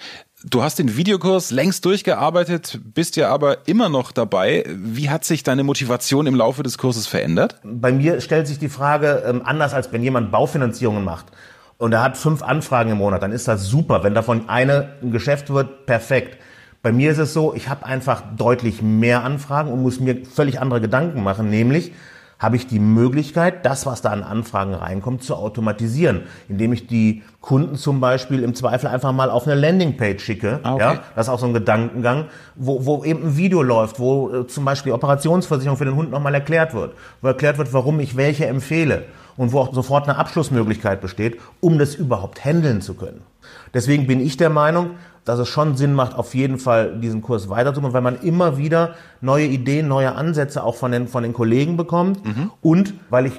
Du 0.44 0.64
hast 0.64 0.80
den 0.80 0.98
Videokurs 0.98 1.52
längst 1.52 1.86
durchgearbeitet, 1.86 2.80
bist 2.84 3.16
ja 3.16 3.30
aber 3.30 3.68
immer 3.68 3.90
noch 3.90 4.12
dabei. 4.12 4.66
Wie 4.68 5.12
hat 5.12 5.24
sich 5.24 5.44
deine 5.44 5.64
Motivation 5.64 6.26
im 6.26 6.34
Laufe 6.34 6.64
des 6.64 6.80
Kurses 6.80 7.06
verändert? 7.06 7.58
Bei 7.64 7.92
mir 7.92 8.22
stellt 8.22 8.48
sich 8.48 8.58
die 8.58 8.70
Frage 8.70 9.24
ähm, 9.28 9.44
anders, 9.46 9.76
als 9.76 9.92
wenn 9.92 10.02
jemand 10.02 10.32
Baufinanzierungen 10.32 11.04
macht 11.04 11.28
und 11.82 11.94
er 11.94 12.04
hat 12.04 12.16
fünf 12.16 12.44
Anfragen 12.44 12.92
im 12.92 13.00
Monat, 13.00 13.24
dann 13.24 13.32
ist 13.32 13.48
das 13.48 13.66
super. 13.66 14.04
Wenn 14.04 14.14
davon 14.14 14.50
eine 14.50 14.94
ein 15.02 15.12
Geschäft 15.12 15.50
wird, 15.50 15.88
perfekt. 15.88 16.38
Bei 16.82 16.92
mir 16.92 17.12
ist 17.12 17.20
es 17.20 17.34
so, 17.34 17.54
ich 17.54 17.70
habe 17.70 17.86
einfach 17.86 18.24
deutlich 18.36 18.82
mehr 18.82 19.24
Anfragen 19.24 19.72
und 19.72 19.84
muss 19.84 20.00
mir 20.00 20.26
völlig 20.26 20.60
andere 20.60 20.82
Gedanken 20.82 21.24
machen, 21.24 21.50
nämlich 21.50 21.94
habe 22.40 22.56
ich 22.56 22.66
die 22.66 22.80
Möglichkeit, 22.80 23.68
das, 23.68 23.86
was 23.86 24.02
da 24.02 24.10
an 24.10 24.24
Anfragen 24.24 24.74
reinkommt, 24.74 25.24
zu 25.24 25.36
automatisieren, 25.36 26.24
indem 26.50 26.74
ich 26.74 26.88
die 26.88 27.22
Kunden 27.40 27.76
zum 27.76 28.00
Beispiel 28.00 28.42
im 28.42 28.56
Zweifel 28.56 28.88
einfach 28.88 29.12
mal 29.12 29.30
auf 29.30 29.46
eine 29.46 29.54
Landingpage 29.54 30.24
schicke. 30.24 30.60
Ah, 30.64 30.74
okay. 30.74 30.82
Ja, 30.82 31.04
das 31.16 31.28
ist 31.28 31.34
auch 31.34 31.38
so 31.38 31.46
ein 31.46 31.54
Gedankengang, 31.54 32.26
wo, 32.56 32.84
wo 32.84 33.04
eben 33.04 33.28
ein 33.28 33.38
Video 33.38 33.62
läuft, 33.62 34.00
wo 34.00 34.32
äh, 34.34 34.48
zum 34.48 34.66
Beispiel 34.66 34.92
Operationsversicherung 34.92 35.78
für 35.78 35.86
den 35.86 35.96
Hund 35.96 36.10
nochmal 36.10 36.34
erklärt 36.34 36.74
wird, 36.74 36.96
wo 37.22 37.28
erklärt 37.28 37.60
wird, 37.60 37.74
warum 37.74 38.00
ich 38.00 38.18
welche 38.18 38.48
empfehle 38.48 39.06
und 39.38 39.52
wo 39.52 39.60
auch 39.60 39.72
sofort 39.72 40.10
eine 40.10 40.18
Abschlussmöglichkeit 40.18 41.00
besteht, 41.00 41.40
um 41.60 41.78
das 41.78 41.94
überhaupt 41.94 42.44
handeln 42.44 42.82
zu 42.82 42.96
können. 42.96 43.22
Deswegen 43.74 44.08
bin 44.08 44.20
ich 44.20 44.38
der 44.38 44.50
Meinung, 44.50 44.92
dass 45.26 45.40
es 45.40 45.48
schon 45.48 45.78
Sinn 45.78 45.94
macht, 45.94 46.16
auf 46.16 46.34
jeden 46.34 46.58
Fall 46.58 47.00
diesen 47.00 47.22
Kurs 47.22 47.50
weiterzumachen, 47.50 47.94
weil 47.94 48.02
man 48.02 48.20
immer 48.22 48.58
wieder 48.58 48.96
neue 49.22 49.46
Ideen, 49.46 49.88
neue 49.88 50.16
Ansätze 50.16 50.64
auch 50.64 50.76
von 50.76 50.92
den, 50.92 51.08
von 51.08 51.24
den 51.24 51.34
Kollegen 51.34 51.78
bekommt. 51.78 52.26
Mhm. 52.26 52.52
Und 52.62 52.94
weil 53.10 53.28
ich 53.28 53.34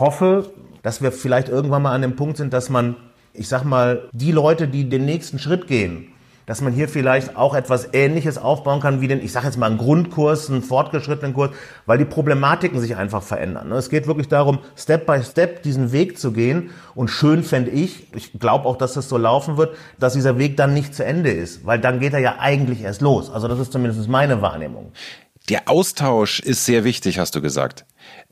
hoffe, 0.00 0.50
dass 0.82 1.02
wir 1.02 1.12
vielleicht 1.12 1.48
irgendwann 1.48 1.82
mal 1.82 1.94
an 1.94 2.02
dem 2.02 2.16
Punkt 2.16 2.36
sind, 2.36 2.52
dass 2.52 2.70
man, 2.70 2.96
ich 3.32 3.48
sag 3.48 3.64
mal, 3.64 4.08
die 4.12 4.32
Leute, 4.32 4.68
die 4.68 4.88
den 4.88 5.04
nächsten 5.04 5.38
Schritt 5.38 5.66
gehen, 5.66 6.08
dass 6.48 6.62
man 6.62 6.72
hier 6.72 6.88
vielleicht 6.88 7.36
auch 7.36 7.54
etwas 7.54 7.90
Ähnliches 7.92 8.38
aufbauen 8.38 8.80
kann 8.80 9.02
wie 9.02 9.06
den, 9.06 9.22
ich 9.22 9.32
sage 9.32 9.44
jetzt 9.44 9.58
mal, 9.58 9.66
einen 9.66 9.76
Grundkurs, 9.76 10.48
einen 10.48 10.62
fortgeschrittenen 10.62 11.34
Kurs, 11.34 11.50
weil 11.84 11.98
die 11.98 12.06
Problematiken 12.06 12.80
sich 12.80 12.96
einfach 12.96 13.22
verändern. 13.22 13.68
Ne? 13.68 13.74
Es 13.74 13.90
geht 13.90 14.06
wirklich 14.06 14.28
darum, 14.28 14.60
Step 14.74 15.04
by 15.04 15.22
Step 15.22 15.62
diesen 15.62 15.92
Weg 15.92 16.18
zu 16.18 16.32
gehen. 16.32 16.70
Und 16.94 17.08
schön 17.08 17.42
fände 17.42 17.70
ich, 17.70 18.14
ich 18.14 18.40
glaube 18.40 18.64
auch, 18.66 18.78
dass 18.78 18.94
das 18.94 19.10
so 19.10 19.18
laufen 19.18 19.58
wird, 19.58 19.76
dass 19.98 20.14
dieser 20.14 20.38
Weg 20.38 20.56
dann 20.56 20.72
nicht 20.72 20.94
zu 20.94 21.04
Ende 21.04 21.30
ist, 21.30 21.66
weil 21.66 21.78
dann 21.78 22.00
geht 22.00 22.14
er 22.14 22.20
ja 22.20 22.36
eigentlich 22.38 22.80
erst 22.82 23.02
los. 23.02 23.30
Also 23.30 23.46
das 23.46 23.58
ist 23.58 23.70
zumindest 23.70 24.08
meine 24.08 24.40
Wahrnehmung. 24.40 24.92
Der 25.48 25.62
Austausch 25.66 26.40
ist 26.40 26.66
sehr 26.66 26.84
wichtig, 26.84 27.18
hast 27.18 27.34
du 27.34 27.40
gesagt. 27.40 27.86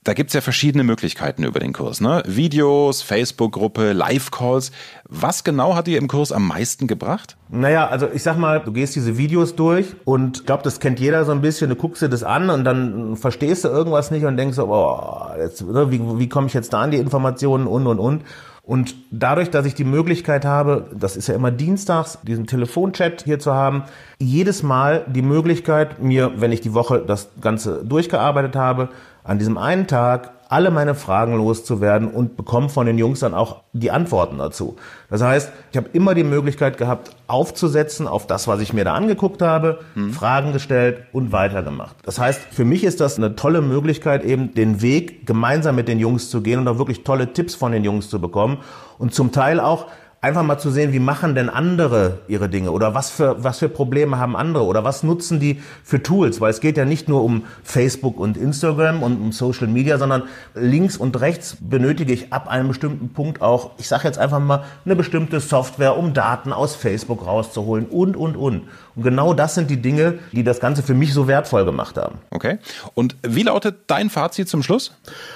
Da 0.05 0.13
gibt's 0.13 0.35
ja 0.35 0.43
verschiedene 0.43 0.85
Möglichkeiten 0.85 1.45
über 1.45 1.61
den 1.61 1.73
Kurs. 1.73 2.01
Ne? 2.01 2.23
Videos, 2.27 3.01
Facebook-Gruppe, 3.03 3.93
Live-Calls. 3.93 4.71
Was 5.09 5.43
genau 5.43 5.75
hat 5.75 5.87
dir 5.87 5.99
im 5.99 6.09
Kurs 6.09 6.31
am 6.31 6.47
meisten 6.47 6.87
gebracht? 6.87 7.39
Naja, 7.49 7.89
also 7.89 8.09
ich 8.13 8.23
sag 8.23 8.37
mal, 8.37 8.61
du 8.61 8.71
gehst 8.73 8.95
diese 8.97 9.17
Videos 9.17 9.57
durch 9.57 9.87
und 10.05 10.41
ich 10.41 10.47
glaube, 10.47 10.63
das 10.63 10.79
kennt 10.79 11.01
jeder 11.01 11.25
so 11.25 11.33
ein 11.33 11.41
bisschen. 11.41 11.71
Du 11.71 11.77
guckst 11.77 12.03
dir 12.03 12.09
das 12.11 12.23
an 12.23 12.51
und 12.51 12.65
dann 12.65 13.17
verstehst 13.17 13.65
du 13.65 13.69
irgendwas 13.69 14.11
nicht 14.11 14.27
und 14.27 14.37
denkst 14.37 14.57
so, 14.57 14.69
oh, 14.69 15.31
jetzt, 15.39 15.63
ne, 15.63 15.91
wie, 15.91 16.01
wie 16.19 16.29
komme 16.29 16.49
ich 16.49 16.55
jetzt 16.55 16.73
da 16.73 16.83
an 16.83 16.91
die 16.91 16.99
Informationen 16.99 17.67
und, 17.67 17.87
und, 17.87 17.99
und. 17.99 18.23
Und 18.67 18.97
dadurch, 19.13 19.49
dass 19.51 19.65
ich 19.65 19.75
die 19.75 19.85
Möglichkeit 19.85 20.45
habe, 20.45 20.91
das 20.93 21.17
ist 21.17 21.29
ja 21.29 21.37
immer 21.37 21.53
dienstags, 21.53 22.19
diesen 22.25 22.49
Telefonchat 22.49 23.23
hier 23.23 23.39
zu 23.39 23.55
haben, 23.55 23.85
jedes 24.19 24.65
Mal 24.65 25.05
die 25.07 25.23
Möglichkeit, 25.23 26.03
mir, 26.03 26.33
wenn 26.41 26.51
ich 26.51 26.63
die 26.63 26.75
Woche 26.75 26.99
das 27.07 27.31
Ganze 27.41 27.85
durchgearbeitet 27.85 28.57
habe, 28.57 28.89
an 29.23 29.39
diesem 29.39 29.57
einen 29.57 29.87
Tag 29.87 30.33
alle 30.49 30.71
meine 30.71 30.95
Fragen 30.95 31.37
loszuwerden 31.37 32.09
und 32.09 32.37
bekomme 32.37 32.69
von 32.69 32.87
den 32.87 32.99
Jungs 32.99 33.21
dann 33.21 33.35
auch 33.35 33.63
die 33.73 33.91
Antworten 33.91 34.39
dazu. 34.39 34.77
Das 35.11 35.23
heißt, 35.23 35.51
ich 35.71 35.77
habe 35.77 35.89
immer 35.93 36.15
die 36.15 36.25
Möglichkeit 36.25 36.79
gehabt, 36.79 37.11
aufzusetzen 37.27 38.07
auf 38.07 38.27
das, 38.27 38.47
was 38.47 38.61
ich 38.61 38.73
mir 38.73 38.85
da 38.85 38.95
angeguckt 38.95 39.43
habe, 39.43 39.81
hm. 39.95 40.13
Fragen 40.13 40.53
gestellt 40.53 41.03
und 41.13 41.33
weitergemacht. 41.33 41.97
Das 42.05 42.19
heißt, 42.19 42.41
für 42.51 42.65
mich 42.65 42.85
ist 42.85 43.01
das 43.01 43.19
eine 43.19 43.35
tolle 43.37 43.61
Möglichkeit, 43.61 44.25
eben 44.25 44.55
den 44.55 44.83
Weg 44.83 45.27
gemeinsam 45.27 45.77
mit 45.77 45.89
den 45.89 45.99
Jungs 45.99 46.31
zu 46.31 46.41
gehen 46.43 46.61
und 46.61 46.69
auch 46.69 46.79
wirklich 46.79 47.03
tolle 47.03 47.33
Tipps 47.33 47.55
von 47.55 47.73
den 47.73 47.85
Jungs 47.85 48.09
zu 48.09 48.21
bekommen 48.21 48.59
und 48.99 49.15
zum 49.15 49.33
Teil 49.33 49.61
auch 49.61 49.87
einfach 50.21 50.43
mal 50.43 50.59
zu 50.59 50.71
sehen, 50.71 50.93
wie 50.93 50.99
machen 50.99 51.35
denn 51.35 51.49
andere 51.49 52.19
ihre 52.27 52.49
Dinge 52.49 52.73
oder 52.73 52.95
was 52.95 53.11
für, 53.11 53.43
was 53.45 53.59
für 53.59 53.69
Probleme 53.69 54.19
haben 54.19 54.37
andere 54.37 54.65
oder 54.65 54.83
was 54.83 55.03
nutzen 55.03 55.41
die 55.41 55.61
für 55.85 56.03
Tools, 56.03 56.41
weil 56.41 56.51
es 56.51 56.61
geht 56.61 56.77
ja 56.77 56.85
nicht 56.85 57.09
nur 57.09 57.23
um 57.23 57.45
Facebook 57.63 58.19
und 58.19 58.37
Instagram 58.37 59.03
und 59.03 59.21
um 59.21 59.33
Social 59.33 59.67
Media, 59.67 59.99
sondern 59.99 60.25
links 60.55 60.97
und 60.97 61.21
rechts 61.21 61.57
benötige 61.61 62.13
ich 62.13 62.33
ab 62.33 62.49
einem 62.49 62.69
bestimmten 62.69 63.11
Punkt 63.11 63.43
auch, 63.43 63.73
ich 63.79 63.89
sage 63.89 64.05
jetzt 64.05 64.19
einfach 64.19 64.41
mal, 64.41 64.65
eine 64.85 64.97
bestimmte 64.97 65.39
Software, 65.41 65.97
um 65.97 66.15
Daten 66.15 66.53
aus 66.53 66.75
Facebook 66.75 67.27
rauszuholen 67.27 67.87
und, 67.87 68.17
und, 68.17 68.37
und. 68.37 68.63
Und 68.97 69.03
genau 69.03 69.35
das 69.35 69.55
sind 69.55 69.71
die 69.71 69.81
Dinge, 69.83 70.19
die 70.33 70.43
das 70.43 70.61
Ganze 70.61 70.83
für 70.83 70.95
mich 70.95 71.13
so 71.13 71.29
wertvoll 71.29 71.65
gemacht 71.65 71.99
haben. 71.99 72.19
Okay. 72.31 72.59
Und 72.95 73.17
wie 73.23 73.43
lautet 73.43 73.77
dein 73.87 74.09
Fazit 74.11 74.49
zum 74.49 74.63
Schluss? 74.63 74.93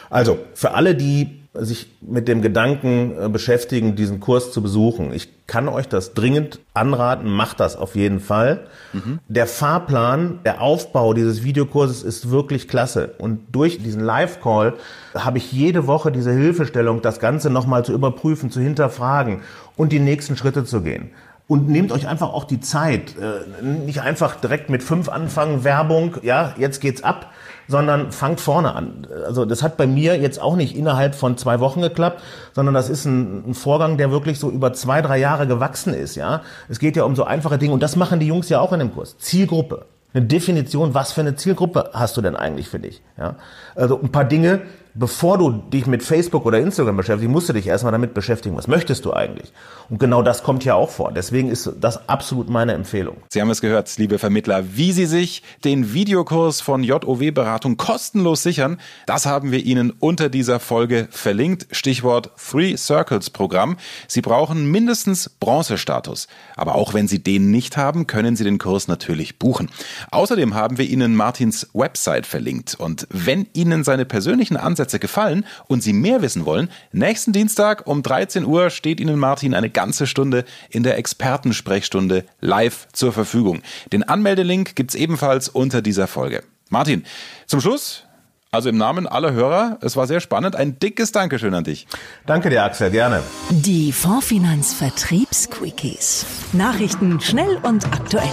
Also, 0.08 0.38
für 0.54 0.72
alle, 0.72 0.94
die 0.94 1.39
sich 1.52 1.90
mit 2.00 2.28
dem 2.28 2.42
Gedanken 2.42 3.12
äh, 3.18 3.28
beschäftigen, 3.28 3.96
diesen 3.96 4.20
Kurs 4.20 4.52
zu 4.52 4.62
besuchen. 4.62 5.12
Ich 5.12 5.46
kann 5.48 5.68
euch 5.68 5.88
das 5.88 6.14
dringend 6.14 6.60
anraten, 6.74 7.28
macht 7.28 7.58
das 7.58 7.74
auf 7.74 7.96
jeden 7.96 8.20
Fall. 8.20 8.66
Mhm. 8.92 9.18
Der 9.26 9.48
Fahrplan, 9.48 10.38
der 10.44 10.60
Aufbau 10.60 11.12
dieses 11.12 11.42
Videokurses 11.42 12.04
ist 12.04 12.30
wirklich 12.30 12.68
klasse. 12.68 13.14
Und 13.18 13.40
durch 13.50 13.82
diesen 13.82 14.00
Live-Call 14.00 14.74
habe 15.14 15.38
ich 15.38 15.50
jede 15.50 15.88
Woche 15.88 16.12
diese 16.12 16.32
Hilfestellung, 16.32 17.02
das 17.02 17.18
Ganze 17.18 17.50
nochmal 17.50 17.84
zu 17.84 17.92
überprüfen, 17.92 18.52
zu 18.52 18.60
hinterfragen 18.60 19.40
und 19.76 19.90
die 19.90 19.98
nächsten 19.98 20.36
Schritte 20.36 20.64
zu 20.64 20.82
gehen. 20.82 21.10
Und 21.50 21.68
nehmt 21.68 21.90
euch 21.90 22.06
einfach 22.06 22.32
auch 22.32 22.44
die 22.44 22.60
Zeit. 22.60 23.16
Äh, 23.18 23.64
nicht 23.64 24.02
einfach 24.02 24.36
direkt 24.36 24.70
mit 24.70 24.84
fünf 24.84 25.08
anfangen, 25.08 25.64
Werbung, 25.64 26.18
ja, 26.22 26.54
jetzt 26.58 26.78
geht's 26.78 27.02
ab, 27.02 27.32
sondern 27.66 28.12
fangt 28.12 28.40
vorne 28.40 28.76
an. 28.76 29.08
Also 29.26 29.44
das 29.44 29.60
hat 29.60 29.76
bei 29.76 29.88
mir 29.88 30.16
jetzt 30.16 30.40
auch 30.40 30.54
nicht 30.54 30.76
innerhalb 30.76 31.16
von 31.16 31.36
zwei 31.36 31.58
Wochen 31.58 31.80
geklappt, 31.80 32.22
sondern 32.52 32.72
das 32.72 32.88
ist 32.88 33.04
ein, 33.04 33.50
ein, 33.50 33.54
Vorgang, 33.54 33.96
der 33.96 34.12
wirklich 34.12 34.38
so 34.38 34.48
über 34.48 34.74
zwei, 34.74 35.02
drei 35.02 35.18
Jahre 35.18 35.48
gewachsen 35.48 35.92
ist. 35.92 36.14
Ja, 36.14 36.42
Es 36.68 36.78
geht 36.78 36.94
ja 36.94 37.02
um 37.02 37.16
so 37.16 37.24
einfache 37.24 37.58
Dinge 37.58 37.74
und 37.74 37.82
das 37.82 37.96
machen 37.96 38.20
die 38.20 38.28
Jungs 38.28 38.48
ja 38.48 38.60
auch 38.60 38.72
in 38.72 38.78
dem 38.78 38.94
Kurs. 38.94 39.18
Zielgruppe. 39.18 39.86
Eine 40.14 40.26
Definition, 40.26 40.94
was 40.94 41.10
für 41.10 41.22
eine 41.22 41.34
Zielgruppe 41.34 41.90
hast 41.92 42.16
du 42.16 42.20
denn 42.20 42.36
eigentlich 42.36 42.68
für 42.68 42.78
dich? 42.78 43.02
Ja? 43.18 43.34
Also 43.74 44.00
ein 44.00 44.12
paar 44.12 44.24
Dinge, 44.24 44.60
bevor 45.00 45.38
du 45.38 45.50
dich 45.50 45.86
mit 45.86 46.02
Facebook 46.02 46.44
oder 46.44 46.60
Instagram 46.60 46.98
beschäftigst, 46.98 47.32
musst 47.32 47.48
du 47.48 47.54
dich 47.54 47.66
erstmal 47.66 47.90
damit 47.90 48.12
beschäftigen, 48.12 48.54
was 48.56 48.68
möchtest 48.68 49.06
du 49.06 49.14
eigentlich? 49.14 49.50
Und 49.88 49.98
genau 49.98 50.22
das 50.22 50.42
kommt 50.42 50.62
hier 50.62 50.76
auch 50.76 50.90
vor. 50.90 51.10
Deswegen 51.10 51.50
ist 51.50 51.72
das 51.80 52.06
absolut 52.08 52.50
meine 52.50 52.74
Empfehlung. 52.74 53.16
Sie 53.30 53.40
haben 53.40 53.48
es 53.48 53.62
gehört, 53.62 53.90
liebe 53.96 54.18
Vermittler, 54.18 54.76
wie 54.76 54.92
Sie 54.92 55.06
sich 55.06 55.42
den 55.64 55.94
Videokurs 55.94 56.60
von 56.60 56.84
JOW 56.84 57.32
Beratung 57.32 57.78
kostenlos 57.78 58.42
sichern, 58.42 58.78
das 59.06 59.24
haben 59.24 59.50
wir 59.52 59.64
Ihnen 59.64 59.90
unter 59.90 60.28
dieser 60.28 60.60
Folge 60.60 61.08
verlinkt. 61.10 61.66
Stichwort 61.70 62.30
Three 62.36 62.76
Circles 62.76 63.30
Programm. 63.30 63.78
Sie 64.06 64.20
brauchen 64.20 64.70
mindestens 64.70 65.30
Bronzestatus. 65.30 66.28
Aber 66.56 66.74
auch 66.74 66.92
wenn 66.92 67.08
Sie 67.08 67.22
den 67.22 67.50
nicht 67.50 67.78
haben, 67.78 68.06
können 68.06 68.36
Sie 68.36 68.44
den 68.44 68.58
Kurs 68.58 68.86
natürlich 68.86 69.38
buchen. 69.38 69.70
Außerdem 70.10 70.54
haben 70.54 70.76
wir 70.76 70.84
Ihnen 70.84 71.16
Martins 71.16 71.68
Website 71.72 72.26
verlinkt. 72.26 72.74
Und 72.78 73.06
wenn 73.10 73.46
Ihnen 73.54 73.82
seine 73.82 74.04
persönlichen 74.04 74.58
Ansätze 74.58 74.89
Ansätze 74.90 74.98
gefallen 74.98 75.44
und 75.68 75.82
Sie 75.82 75.92
mehr 75.92 76.22
wissen 76.22 76.44
wollen, 76.44 76.68
nächsten 76.92 77.32
Dienstag 77.32 77.86
um 77.86 78.02
13 78.02 78.44
Uhr 78.44 78.70
steht 78.70 79.00
Ihnen 79.00 79.18
Martin 79.18 79.54
eine 79.54 79.70
ganze 79.70 80.06
Stunde 80.06 80.44
in 80.68 80.82
der 80.82 80.98
Expertensprechstunde 80.98 82.24
live 82.40 82.88
zur 82.92 83.12
Verfügung. 83.12 83.62
Den 83.92 84.02
Anmeldelink 84.02 84.74
gibt's 84.74 84.94
ebenfalls 84.94 85.48
unter 85.48 85.82
dieser 85.82 86.06
Folge. 86.06 86.42
Martin, 86.68 87.04
zum 87.46 87.60
Schluss 87.60 88.04
also 88.52 88.68
im 88.68 88.76
Namen 88.76 89.06
aller 89.06 89.32
Hörer, 89.32 89.78
es 89.80 89.94
war 89.94 90.08
sehr 90.08 90.18
spannend. 90.18 90.56
Ein 90.56 90.80
dickes 90.80 91.12
Dankeschön 91.12 91.54
an 91.54 91.62
dich. 91.62 91.86
Danke 92.26 92.50
dir, 92.50 92.64
Axel, 92.64 92.90
gerne. 92.90 93.22
Die 93.50 93.92
Fondsfinanz 93.92 94.74
Vertriebsquickies. 94.74 96.26
Nachrichten 96.52 97.20
schnell 97.20 97.60
und 97.62 97.86
aktuell. 97.86 98.28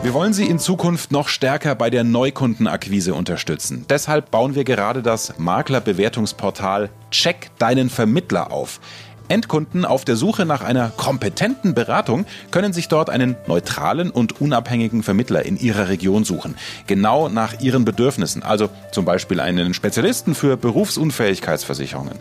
Wir 0.00 0.14
wollen 0.14 0.32
Sie 0.32 0.46
in 0.46 0.60
Zukunft 0.60 1.10
noch 1.10 1.26
stärker 1.26 1.74
bei 1.74 1.90
der 1.90 2.04
Neukundenakquise 2.04 3.14
unterstützen. 3.14 3.84
Deshalb 3.90 4.30
bauen 4.30 4.54
wir 4.54 4.62
gerade 4.62 5.02
das 5.02 5.38
Maklerbewertungsportal 5.38 6.90
Check 7.10 7.50
deinen 7.58 7.90
Vermittler 7.90 8.52
auf. 8.52 8.80
Endkunden 9.26 9.84
auf 9.84 10.04
der 10.04 10.14
Suche 10.14 10.46
nach 10.46 10.62
einer 10.62 10.90
kompetenten 10.90 11.74
Beratung 11.74 12.26
können 12.52 12.72
sich 12.72 12.86
dort 12.86 13.10
einen 13.10 13.34
neutralen 13.48 14.10
und 14.10 14.40
unabhängigen 14.40 15.02
Vermittler 15.02 15.44
in 15.44 15.58
ihrer 15.58 15.88
Region 15.88 16.24
suchen. 16.24 16.54
Genau 16.86 17.28
nach 17.28 17.60
ihren 17.60 17.84
Bedürfnissen. 17.84 18.44
Also 18.44 18.68
zum 18.92 19.04
Beispiel 19.04 19.40
einen 19.40 19.74
Spezialisten 19.74 20.36
für 20.36 20.56
Berufsunfähigkeitsversicherungen. 20.56 22.14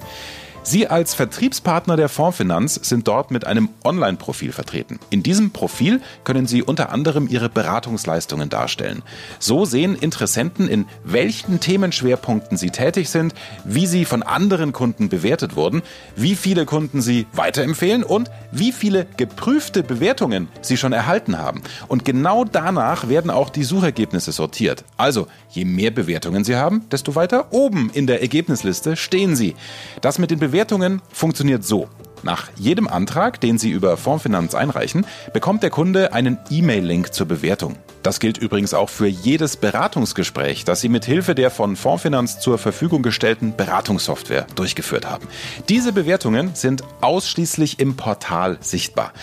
Sie 0.69 0.85
als 0.85 1.13
Vertriebspartner 1.13 1.95
der 1.95 2.09
Fondsfinanz 2.09 2.77
sind 2.83 3.07
dort 3.07 3.31
mit 3.31 3.47
einem 3.47 3.69
Online-Profil 3.85 4.51
vertreten. 4.51 4.99
In 5.09 5.23
diesem 5.23 5.51
Profil 5.51 6.01
können 6.25 6.45
Sie 6.45 6.61
unter 6.61 6.91
anderem 6.91 7.29
Ihre 7.29 7.47
Beratungsleistungen 7.47 8.49
darstellen. 8.49 9.01
So 9.39 9.63
sehen 9.63 9.95
Interessenten, 9.95 10.67
in 10.67 10.85
welchen 11.05 11.61
Themenschwerpunkten 11.61 12.57
Sie 12.57 12.69
tätig 12.69 13.09
sind, 13.09 13.33
wie 13.63 13.87
Sie 13.87 14.03
von 14.03 14.23
anderen 14.23 14.73
Kunden 14.73 15.07
bewertet 15.07 15.55
wurden, 15.55 15.83
wie 16.17 16.35
viele 16.35 16.65
Kunden 16.65 16.99
Sie 16.99 17.27
weiterempfehlen 17.31 18.03
und 18.03 18.29
wie 18.51 18.73
viele 18.73 19.07
geprüfte 19.15 19.83
Bewertungen 19.83 20.49
Sie 20.59 20.75
schon 20.75 20.91
erhalten 20.91 21.37
haben. 21.37 21.61
Und 21.87 22.03
genau 22.03 22.43
danach 22.43 23.07
werden 23.07 23.31
auch 23.31 23.51
die 23.51 23.63
Suchergebnisse 23.63 24.33
sortiert. 24.33 24.83
Also, 24.97 25.27
je 25.49 25.63
mehr 25.63 25.91
Bewertungen 25.91 26.43
Sie 26.43 26.57
haben, 26.57 26.83
desto 26.91 27.15
weiter 27.15 27.53
oben 27.53 27.89
in 27.93 28.05
der 28.05 28.21
Ergebnisliste 28.21 28.97
stehen 28.97 29.37
Sie. 29.37 29.55
Das 30.01 30.19
mit 30.19 30.29
den 30.29 30.39
Bewertungen 30.39 30.56
Bewertungen 30.57 31.03
funktioniert 31.13 31.63
so. 31.63 31.87
Nach 32.23 32.49
jedem 32.55 32.87
Antrag, 32.87 33.39
den 33.39 33.59
Sie 33.59 33.69
über 33.69 33.95
Fondsfinanz 33.95 34.55
einreichen, 34.55 35.05
bekommt 35.31 35.61
der 35.61 35.69
Kunde 35.69 36.13
einen 36.13 36.39
E-Mail-Link 36.49 37.13
zur 37.13 37.27
Bewertung. 37.27 37.75
Das 38.01 38.19
gilt 38.19 38.39
übrigens 38.39 38.73
auch 38.73 38.89
für 38.89 39.05
jedes 39.05 39.55
Beratungsgespräch, 39.57 40.65
das 40.65 40.81
Sie 40.81 40.89
mit 40.89 41.05
Hilfe 41.05 41.35
der 41.35 41.51
von 41.51 41.75
Fondsfinanz 41.75 42.39
zur 42.39 42.57
Verfügung 42.57 43.03
gestellten 43.03 43.55
Beratungssoftware 43.55 44.47
durchgeführt 44.55 45.07
haben. 45.07 45.27
Diese 45.69 45.93
Bewertungen 45.93 46.55
sind 46.55 46.81
ausschließlich 47.01 47.79
im 47.79 47.95
Portal 47.95 48.57
sichtbar. 48.59 49.13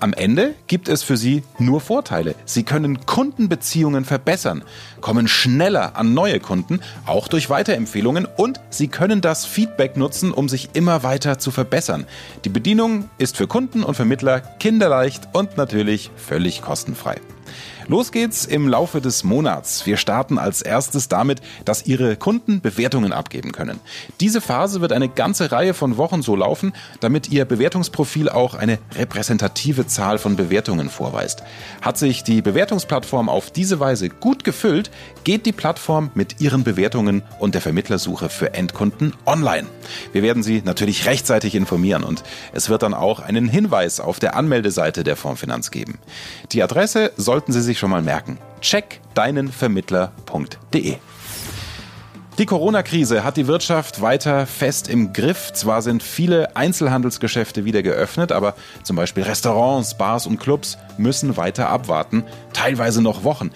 Am 0.00 0.12
Ende 0.12 0.54
gibt 0.68 0.88
es 0.88 1.02
für 1.02 1.16
Sie 1.16 1.42
nur 1.58 1.80
Vorteile. 1.80 2.36
Sie 2.44 2.62
können 2.62 3.04
Kundenbeziehungen 3.04 4.04
verbessern, 4.04 4.62
kommen 5.00 5.26
schneller 5.26 5.96
an 5.96 6.14
neue 6.14 6.38
Kunden, 6.38 6.80
auch 7.04 7.26
durch 7.26 7.50
Weiterempfehlungen 7.50 8.26
und 8.36 8.60
Sie 8.70 8.88
können 8.88 9.20
das 9.20 9.44
Feedback 9.44 9.96
nutzen, 9.96 10.30
um 10.30 10.48
sich 10.48 10.70
immer 10.74 11.02
weiter 11.02 11.38
zu 11.38 11.50
verbessern. 11.50 12.06
Die 12.44 12.48
Bedienung 12.48 13.10
ist 13.18 13.36
für 13.36 13.48
Kunden 13.48 13.82
und 13.82 13.94
Vermittler 13.94 14.40
kinderleicht 14.40 15.28
und 15.32 15.56
natürlich 15.56 16.10
völlig 16.16 16.62
kostenfrei. 16.62 17.16
Los 17.90 18.12
geht's 18.12 18.44
im 18.44 18.68
Laufe 18.68 19.00
des 19.00 19.24
Monats. 19.24 19.86
Wir 19.86 19.96
starten 19.96 20.36
als 20.36 20.60
erstes 20.60 21.08
damit, 21.08 21.40
dass 21.64 21.86
Ihre 21.86 22.16
Kunden 22.16 22.60
Bewertungen 22.60 23.14
abgeben 23.14 23.50
können. 23.50 23.80
Diese 24.20 24.42
Phase 24.42 24.82
wird 24.82 24.92
eine 24.92 25.08
ganze 25.08 25.50
Reihe 25.52 25.72
von 25.72 25.96
Wochen 25.96 26.20
so 26.20 26.36
laufen, 26.36 26.74
damit 27.00 27.30
Ihr 27.30 27.46
Bewertungsprofil 27.46 28.28
auch 28.28 28.54
eine 28.54 28.78
repräsentative 28.94 29.86
Zahl 29.86 30.18
von 30.18 30.36
Bewertungen 30.36 30.90
vorweist. 30.90 31.42
Hat 31.80 31.96
sich 31.96 32.24
die 32.24 32.42
Bewertungsplattform 32.42 33.30
auf 33.30 33.50
diese 33.50 33.80
Weise 33.80 34.10
gut 34.10 34.44
gefüllt, 34.44 34.90
geht 35.24 35.46
die 35.46 35.52
Plattform 35.52 36.10
mit 36.14 36.42
Ihren 36.42 36.64
Bewertungen 36.64 37.22
und 37.38 37.54
der 37.54 37.62
Vermittlersuche 37.62 38.28
für 38.28 38.52
Endkunden 38.52 39.14
online. 39.24 39.66
Wir 40.12 40.22
werden 40.22 40.42
Sie 40.42 40.60
natürlich 40.62 41.06
rechtzeitig 41.06 41.54
informieren 41.54 42.04
und 42.04 42.22
es 42.52 42.68
wird 42.68 42.82
dann 42.82 42.92
auch 42.92 43.20
einen 43.20 43.48
Hinweis 43.48 43.98
auf 43.98 44.20
der 44.20 44.36
Anmeldeseite 44.36 45.04
der 45.04 45.16
Fondsfinanz 45.16 45.70
geben. 45.70 45.98
Die 46.52 46.62
Adresse 46.62 47.12
sollten 47.16 47.52
Sie 47.54 47.62
sich 47.62 47.77
sich 47.78 47.80
schon 47.80 47.90
mal 47.90 48.02
merken. 48.02 48.38
Checkdeinenvermittler.de 48.60 50.96
die 52.38 52.46
Corona-Krise 52.46 53.24
hat 53.24 53.36
die 53.36 53.48
Wirtschaft 53.48 54.00
weiter 54.00 54.46
fest 54.46 54.88
im 54.88 55.12
Griff. 55.12 55.52
Zwar 55.54 55.82
sind 55.82 56.04
viele 56.04 56.54
Einzelhandelsgeschäfte 56.54 57.64
wieder 57.64 57.82
geöffnet, 57.82 58.30
aber 58.30 58.54
zum 58.84 58.94
Beispiel 58.94 59.24
Restaurants, 59.24 59.98
Bars 59.98 60.24
und 60.24 60.38
Clubs 60.38 60.78
müssen 60.98 61.36
weiter 61.36 61.68
abwarten, 61.68 62.22
teilweise 62.52 63.02
noch 63.02 63.24
Wochen. 63.24 63.50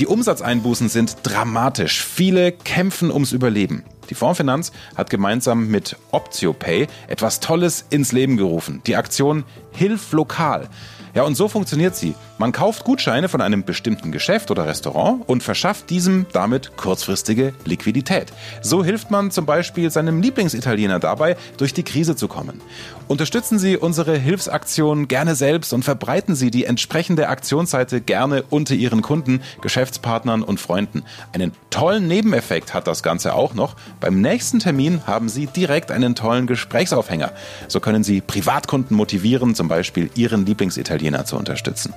Die 0.00 0.06
Umsatzeinbußen 0.06 0.90
sind 0.90 1.16
dramatisch. 1.22 2.04
Viele 2.04 2.52
kämpfen 2.52 3.10
ums 3.10 3.32
Überleben. 3.32 3.84
Die 4.10 4.14
Fondsfinanz 4.14 4.70
hat 4.94 5.08
gemeinsam 5.08 5.68
mit 5.68 5.96
OptioPay 6.12 6.88
etwas 7.08 7.40
Tolles 7.40 7.86
ins 7.88 8.12
Leben 8.12 8.36
gerufen. 8.36 8.82
Die 8.86 8.96
Aktion 8.96 9.44
Hilf 9.72 10.12
lokal. 10.12 10.68
Ja, 11.14 11.22
und 11.22 11.36
so 11.36 11.48
funktioniert 11.48 11.96
sie. 11.96 12.14
Man 12.38 12.52
kauft 12.52 12.84
Gutscheine 12.84 13.30
von 13.30 13.40
einem 13.40 13.64
bestimmten 13.64 14.12
Geschäft 14.12 14.50
oder 14.50 14.66
Restaurant 14.66 15.26
und 15.26 15.42
verschafft 15.42 15.88
diesem 15.88 16.26
damit 16.32 16.76
kurzfristige 16.76 17.54
Liquidität. 17.64 18.30
So 18.60 18.84
hilft 18.84 19.10
man 19.10 19.30
zum 19.30 19.46
Beispiel 19.46 19.90
seinem 19.90 20.20
Lieblingsitaliener 20.20 20.98
dabei, 20.98 21.38
durch 21.56 21.72
die 21.72 21.82
Krise 21.82 22.14
zu 22.14 22.28
kommen. 22.28 22.60
Unterstützen 23.08 23.58
Sie 23.58 23.78
unsere 23.78 24.18
Hilfsaktion 24.18 25.08
gerne 25.08 25.34
selbst 25.34 25.72
und 25.72 25.82
verbreiten 25.82 26.34
Sie 26.34 26.50
die 26.50 26.66
entsprechende 26.66 27.28
Aktionsseite 27.28 28.02
gerne 28.02 28.44
unter 28.50 28.74
Ihren 28.74 29.00
Kunden, 29.00 29.40
Geschäftspartnern 29.62 30.42
und 30.42 30.60
Freunden. 30.60 31.04
Einen 31.32 31.52
tollen 31.70 32.06
Nebeneffekt 32.06 32.74
hat 32.74 32.86
das 32.86 33.02
Ganze 33.02 33.34
auch 33.34 33.54
noch. 33.54 33.76
Beim 34.00 34.20
nächsten 34.20 34.58
Termin 34.58 35.06
haben 35.06 35.30
Sie 35.30 35.46
direkt 35.46 35.90
einen 35.90 36.14
tollen 36.14 36.46
Gesprächsaufhänger. 36.46 37.32
So 37.68 37.80
können 37.80 38.04
Sie 38.04 38.20
Privatkunden 38.20 38.94
motivieren, 38.94 39.54
zum 39.54 39.68
Beispiel 39.68 40.10
Ihren 40.16 40.44
Lieblingsitaliener 40.44 41.24
zu 41.24 41.36
unterstützen. 41.36 41.94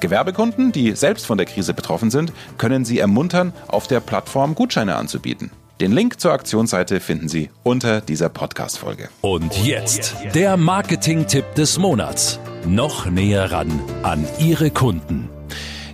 Gewerbekunden, 0.00 0.72
die 0.72 0.92
selbst 0.92 1.26
von 1.26 1.38
der 1.38 1.46
Krise 1.46 1.74
betroffen 1.74 2.10
sind, 2.10 2.32
können 2.58 2.84
Sie 2.84 2.98
ermuntern, 2.98 3.52
auf 3.68 3.86
der 3.86 4.00
Plattform 4.00 4.54
Gutscheine 4.54 4.96
anzubieten. 4.96 5.50
Den 5.80 5.92
Link 5.92 6.20
zur 6.20 6.32
Aktionsseite 6.32 7.00
finden 7.00 7.28
Sie 7.28 7.48
unter 7.62 8.02
dieser 8.02 8.28
Podcast-Folge. 8.28 9.08
Und 9.22 9.56
jetzt 9.64 10.14
der 10.34 10.58
Marketing-Tipp 10.58 11.54
des 11.54 11.78
Monats. 11.78 12.38
Noch 12.66 13.06
näher 13.06 13.50
ran 13.50 13.80
an 14.02 14.26
Ihre 14.38 14.70
Kunden. 14.70 15.30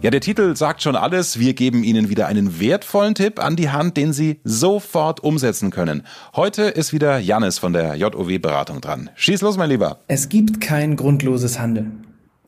Ja, 0.03 0.11
der 0.11 0.21
Titel 0.21 0.57
sagt 0.57 0.83
schon 0.83 0.97
alles. 0.97 1.39
Wir 1.39 1.55
geben 1.55 1.85
Ihnen 1.85 2.09
wieder 2.09 2.27
einen 2.27 2.61
wertvollen 2.61 3.15
Tipp 3.15 3.39
an 3.43 3.57
die 3.57 3.71
Hand, 3.71 3.97
den 3.97 4.13
Sie 4.13 4.41
sofort 4.45 5.21
umsetzen 5.21 5.71
können. 5.71 6.03
Heute 6.35 6.63
ist 6.63 6.93
wieder 6.93 7.19
Janis 7.19 7.59
von 7.59 7.73
der 7.73 7.95
JOW-Beratung 7.95 8.81
dran. 8.81 9.11
Schieß 9.15 9.41
los, 9.41 9.57
mein 9.57 9.71
Lieber. 9.71 10.01
Es 10.09 10.29
gibt 10.29 10.61
kein 10.61 10.97
grundloses 10.97 11.59
Handeln. 11.59 12.06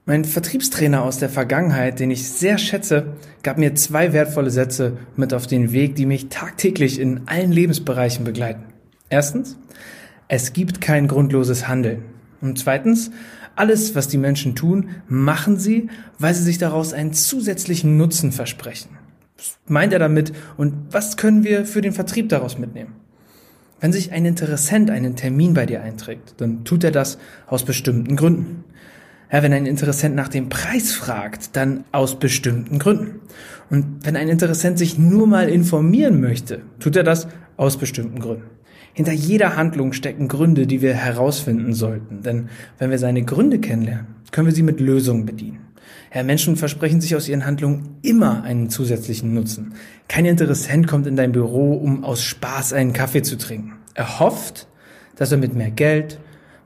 Mein 0.09 0.25
Vertriebstrainer 0.25 1.03
aus 1.03 1.19
der 1.19 1.29
Vergangenheit, 1.29 2.01
den 2.01 2.11
ich 2.11 2.31
sehr 2.31 2.57
schätze, 2.57 3.13
gab 3.43 3.59
mir 3.59 3.75
zwei 3.75 4.15
wertvolle 4.15 4.51
Sätze 4.51 4.97
mit 5.17 5.35
auf 5.35 5.47
den 5.47 5.73
Weg, 5.73 5.97
die 5.97 6.07
mich 6.07 6.31
tagtäglich 6.31 6.99
in 6.99 7.29
allen 7.29 7.53
Lebensbereichen 7.53 8.25
begleiten. 8.25 8.63
Erstens, 9.11 9.59
es 10.27 10.55
gibt 10.55 10.81
kein 10.81 11.09
grundloses 11.09 11.69
Handeln. 11.69 12.05
Und 12.41 12.59
zweitens, 12.59 13.11
alles, 13.55 13.95
was 13.95 14.09
die 14.09 14.17
Menschen 14.17 14.55
tun, 14.55 14.89
machen 15.09 15.59
sie, 15.59 15.91
weil 16.19 16.33
sie 16.35 16.45
sich 16.45 16.57
daraus 16.57 16.95
einen 16.95 17.13
zusätzlichen 17.13 17.99
Nutzen 17.99 18.33
versprechen. 18.33 18.97
Was 19.37 19.59
meint 19.67 19.93
er 19.93 19.99
damit 19.99 20.33
und 20.57 20.73
was 20.91 21.19
können 21.19 21.45
wir 21.45 21.67
für 21.67 21.83
den 21.83 21.93
Vertrieb 21.93 22.31
daraus 22.31 22.57
mitnehmen? 22.57 22.95
Wenn 23.79 23.93
sich 23.93 24.11
ein 24.11 24.25
Interessent 24.25 24.91
einen 24.91 25.17
Termin 25.17 25.53
bei 25.53 25.67
dir 25.67 25.83
einträgt, 25.83 26.37
dann 26.39 26.65
tut 26.65 26.83
er 26.83 26.93
das 26.93 27.19
aus 27.47 27.67
bestimmten 27.67 28.17
Gründen. 28.17 28.65
Ja, 29.31 29.43
wenn 29.43 29.53
ein 29.53 29.67
Interessent 29.67 30.15
nach 30.15 30.29
dem 30.29 30.49
Preis 30.49 30.93
fragt, 30.93 31.55
dann 31.55 31.85
aus 31.93 32.19
bestimmten 32.19 32.79
Gründen. 32.79 33.21
Und 33.69 33.99
wenn 34.03 34.17
ein 34.17 34.29
Interessent 34.29 34.79
sich 34.79 34.99
nur 34.99 35.27
mal 35.27 35.49
informieren 35.49 36.21
möchte, 36.21 36.63
tut 36.81 36.97
er 36.97 37.05
das 37.05 37.29
aus 37.59 37.77
bestimmten 37.77 38.21
Gründen. 38.21 38.45
Hinter 38.95 39.13
jeder 39.13 39.57
Handlung 39.57 39.93
stecken 39.93 40.29
Gründe, 40.29 40.67
die 40.67 40.81
wir 40.81 40.95
herausfinden 40.95 41.75
sollten. 41.75 42.23
Denn 42.23 42.49
wenn 42.79 42.91
wir 42.91 42.99
seine 42.99 43.23
Gründe 43.23 43.59
kennenlernen, 43.59 44.07
können 44.33 44.47
wir 44.47 44.55
sie 44.55 44.63
mit 44.63 44.81
Lösungen 44.81 45.27
bedienen. 45.27 45.61
Ja, 46.15 46.23
Menschen 46.23 46.57
versprechen 46.57 47.01
sich 47.01 47.15
aus 47.15 47.29
ihren 47.29 47.45
Handlungen 47.45 47.99
immer 48.03 48.43
einen 48.43 48.71
zusätzlichen 48.71 49.35
Nutzen. 49.35 49.75
Kein 50.09 50.25
Interessent 50.25 50.87
kommt 50.87 51.07
in 51.07 51.17
dein 51.17 51.33
Büro, 51.33 51.75
um 51.75 52.03
aus 52.03 52.23
Spaß 52.23 52.73
einen 52.73 52.95
Kaffee 52.95 53.23
zu 53.23 53.37
trinken. 53.37 53.75
Er 53.95 54.21
hofft, 54.21 54.69
dass 55.17 55.33
er 55.33 55.39
mit 55.39 55.55
mehr 55.55 55.71
Geld, 55.71 56.19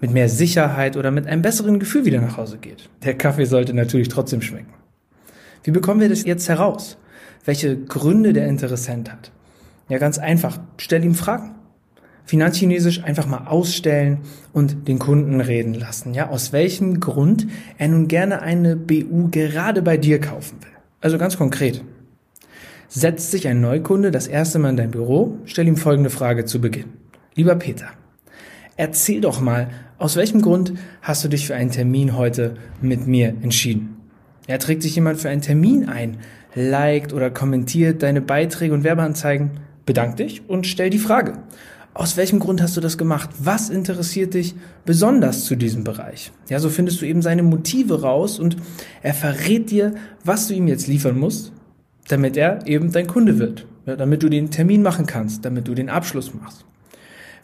mit 0.02 0.10
mehr 0.10 0.28
Sicherheit 0.28 0.96
oder 0.96 1.10
mit 1.12 1.26
einem 1.26 1.40
besseren 1.42 1.78
Gefühl 1.78 2.04
wieder 2.04 2.20
nach 2.20 2.36
Hause 2.36 2.58
geht. 2.58 2.90
Der 3.04 3.16
Kaffee 3.16 3.46
sollte 3.46 3.72
natürlich 3.72 4.08
trotzdem 4.08 4.42
schmecken. 4.42 4.74
Wie 5.62 5.70
bekommen 5.70 6.00
wir 6.00 6.08
das 6.08 6.24
jetzt 6.24 6.48
heraus? 6.48 6.98
Welche 7.44 7.76
Gründe 7.78 8.32
der 8.32 8.48
Interessent 8.48 9.10
hat? 9.10 9.30
Ja, 9.88 9.98
ganz 9.98 10.18
einfach. 10.18 10.58
Stell 10.76 11.04
ihm 11.04 11.14
Fragen. 11.14 11.54
Finanzchinesisch 12.24 13.04
einfach 13.04 13.26
mal 13.26 13.46
ausstellen 13.46 14.18
und 14.52 14.88
den 14.88 14.98
Kunden 14.98 15.40
reden 15.40 15.74
lassen. 15.74 16.14
Ja, 16.14 16.30
aus 16.30 16.52
welchem 16.52 16.98
Grund 16.98 17.46
er 17.78 17.88
nun 17.88 18.08
gerne 18.08 18.42
eine 18.42 18.74
BU 18.74 19.28
gerade 19.30 19.82
bei 19.82 19.96
dir 19.96 20.20
kaufen 20.20 20.58
will. 20.62 20.70
Also 21.00 21.16
ganz 21.16 21.36
konkret. 21.36 21.84
Setzt 22.88 23.30
sich 23.30 23.46
ein 23.46 23.60
Neukunde 23.60 24.10
das 24.10 24.26
erste 24.26 24.58
Mal 24.58 24.70
in 24.70 24.76
dein 24.76 24.90
Büro, 24.90 25.38
stell 25.44 25.68
ihm 25.68 25.76
folgende 25.76 26.10
Frage 26.10 26.44
zu 26.44 26.60
Beginn. 26.60 26.92
Lieber 27.34 27.54
Peter, 27.54 27.86
erzähl 28.76 29.20
doch 29.20 29.40
mal, 29.40 29.68
aus 30.02 30.16
welchem 30.16 30.42
Grund 30.42 30.72
hast 31.00 31.22
du 31.22 31.28
dich 31.28 31.46
für 31.46 31.54
einen 31.54 31.70
Termin 31.70 32.16
heute 32.16 32.56
mit 32.80 33.06
mir 33.06 33.28
entschieden? 33.28 33.98
Ja, 34.48 34.58
trägt 34.58 34.82
sich 34.82 34.96
jemand 34.96 35.20
für 35.20 35.28
einen 35.28 35.42
Termin 35.42 35.88
ein, 35.88 36.18
liked 36.56 37.12
oder 37.12 37.30
kommentiert 37.30 38.02
deine 38.02 38.20
Beiträge 38.20 38.74
und 38.74 38.82
Werbeanzeigen? 38.82 39.52
Bedank 39.86 40.16
dich 40.16 40.42
und 40.48 40.66
stell 40.66 40.90
die 40.90 40.98
Frage. 40.98 41.34
Aus 41.94 42.16
welchem 42.16 42.40
Grund 42.40 42.60
hast 42.60 42.76
du 42.76 42.80
das 42.80 42.98
gemacht? 42.98 43.30
Was 43.38 43.70
interessiert 43.70 44.34
dich 44.34 44.56
besonders 44.84 45.44
zu 45.44 45.54
diesem 45.54 45.84
Bereich? 45.84 46.32
Ja, 46.48 46.58
so 46.58 46.68
findest 46.68 47.00
du 47.00 47.06
eben 47.06 47.22
seine 47.22 47.44
Motive 47.44 48.02
raus 48.02 48.40
und 48.40 48.56
er 49.02 49.14
verrät 49.14 49.70
dir, 49.70 49.94
was 50.24 50.48
du 50.48 50.54
ihm 50.54 50.66
jetzt 50.66 50.88
liefern 50.88 51.16
musst, 51.16 51.52
damit 52.08 52.36
er 52.36 52.66
eben 52.66 52.90
dein 52.90 53.06
Kunde 53.06 53.38
wird. 53.38 53.66
Ja, 53.86 53.94
damit 53.94 54.24
du 54.24 54.28
den 54.28 54.50
Termin 54.50 54.82
machen 54.82 55.06
kannst, 55.06 55.44
damit 55.44 55.68
du 55.68 55.76
den 55.76 55.88
Abschluss 55.88 56.34
machst. 56.34 56.64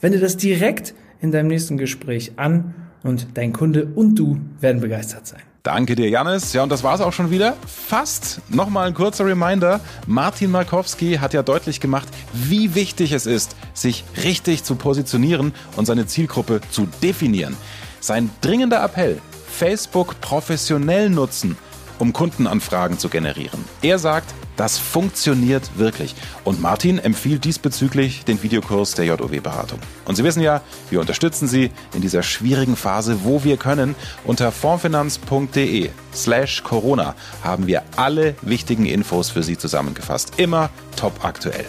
Wenn 0.00 0.10
du 0.10 0.18
das 0.18 0.36
direkt 0.36 0.94
in 1.20 1.32
deinem 1.32 1.48
nächsten 1.48 1.78
Gespräch 1.78 2.32
an 2.36 2.74
und 3.02 3.28
dein 3.34 3.52
Kunde 3.52 3.86
und 3.94 4.14
du 4.16 4.40
werden 4.60 4.80
begeistert 4.80 5.26
sein. 5.26 5.42
Danke 5.62 5.96
dir, 5.96 6.08
Janis. 6.08 6.52
Ja, 6.52 6.62
und 6.62 6.70
das 6.70 6.82
war's 6.82 7.00
auch 7.00 7.12
schon 7.12 7.30
wieder. 7.30 7.54
Fast. 7.66 8.40
Nochmal 8.48 8.86
ein 8.86 8.94
kurzer 8.94 9.26
Reminder. 9.26 9.80
Martin 10.06 10.50
Markowski 10.50 11.16
hat 11.16 11.34
ja 11.34 11.42
deutlich 11.42 11.80
gemacht, 11.80 12.08
wie 12.32 12.74
wichtig 12.74 13.12
es 13.12 13.26
ist, 13.26 13.54
sich 13.74 14.04
richtig 14.24 14.64
zu 14.64 14.76
positionieren 14.76 15.52
und 15.76 15.84
seine 15.84 16.06
Zielgruppe 16.06 16.60
zu 16.70 16.88
definieren. 17.02 17.56
Sein 18.00 18.30
dringender 18.40 18.82
Appell, 18.82 19.18
Facebook 19.46 20.20
professionell 20.20 21.10
nutzen, 21.10 21.56
um 21.98 22.12
Kundenanfragen 22.12 22.98
zu 22.98 23.08
generieren. 23.08 23.64
Er 23.82 23.98
sagt, 23.98 24.34
das 24.56 24.76
funktioniert 24.76 25.70
wirklich. 25.76 26.16
Und 26.42 26.60
Martin 26.60 26.98
empfiehlt 26.98 27.44
diesbezüglich 27.44 28.24
den 28.24 28.42
Videokurs 28.42 28.94
der 28.94 29.04
JOW-Beratung. 29.04 29.78
Und 30.04 30.16
Sie 30.16 30.24
wissen 30.24 30.42
ja, 30.42 30.62
wir 30.90 31.00
unterstützen 31.00 31.46
Sie 31.46 31.70
in 31.94 32.00
dieser 32.00 32.24
schwierigen 32.24 32.74
Phase, 32.74 33.20
wo 33.22 33.44
wir 33.44 33.56
können. 33.56 33.94
Unter 34.24 34.50
fondfinanz.de 34.50 35.90
slash 36.12 36.64
Corona 36.64 37.14
haben 37.44 37.68
wir 37.68 37.84
alle 37.96 38.34
wichtigen 38.42 38.86
Infos 38.86 39.30
für 39.30 39.44
Sie 39.44 39.56
zusammengefasst. 39.56 40.32
Immer 40.38 40.70
top 40.96 41.24
aktuell. 41.24 41.66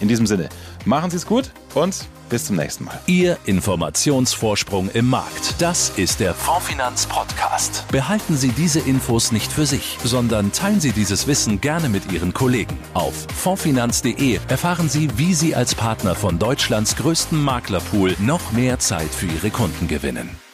In 0.00 0.08
diesem 0.08 0.26
Sinne, 0.26 0.50
machen 0.84 1.10
Sie 1.10 1.16
es 1.16 1.26
gut 1.26 1.52
und 1.74 2.06
bis 2.28 2.46
zum 2.46 2.56
nächsten 2.56 2.84
Mal. 2.84 3.00
Ihr 3.06 3.38
Informationsvorsprung 3.44 4.90
im 4.90 5.08
Markt. 5.08 5.54
Das 5.58 5.90
ist 5.96 6.20
der 6.20 6.34
Fondfinanz 6.34 7.06
Podcast. 7.06 7.84
Behalten 7.90 8.36
Sie 8.36 8.48
diese 8.48 8.80
Infos 8.80 9.32
nicht 9.32 9.52
für 9.52 9.66
sich, 9.66 9.98
sondern 10.04 10.52
teilen 10.52 10.80
Sie 10.80 10.92
dieses 10.92 11.26
Wissen 11.26 11.60
gerne 11.60 11.88
mit 11.88 12.12
Ihren 12.12 12.32
Kollegen. 12.32 12.78
Auf 12.94 13.26
fondfinanz.de 13.36 14.40
erfahren 14.48 14.88
Sie, 14.88 15.08
wie 15.16 15.34
Sie 15.34 15.54
als 15.54 15.74
Partner 15.74 16.14
von 16.14 16.38
Deutschlands 16.38 16.96
größten 16.96 17.40
Maklerpool 17.42 18.16
noch 18.18 18.52
mehr 18.52 18.78
Zeit 18.78 19.14
für 19.14 19.26
Ihre 19.26 19.50
Kunden 19.50 19.88
gewinnen. 19.88 20.45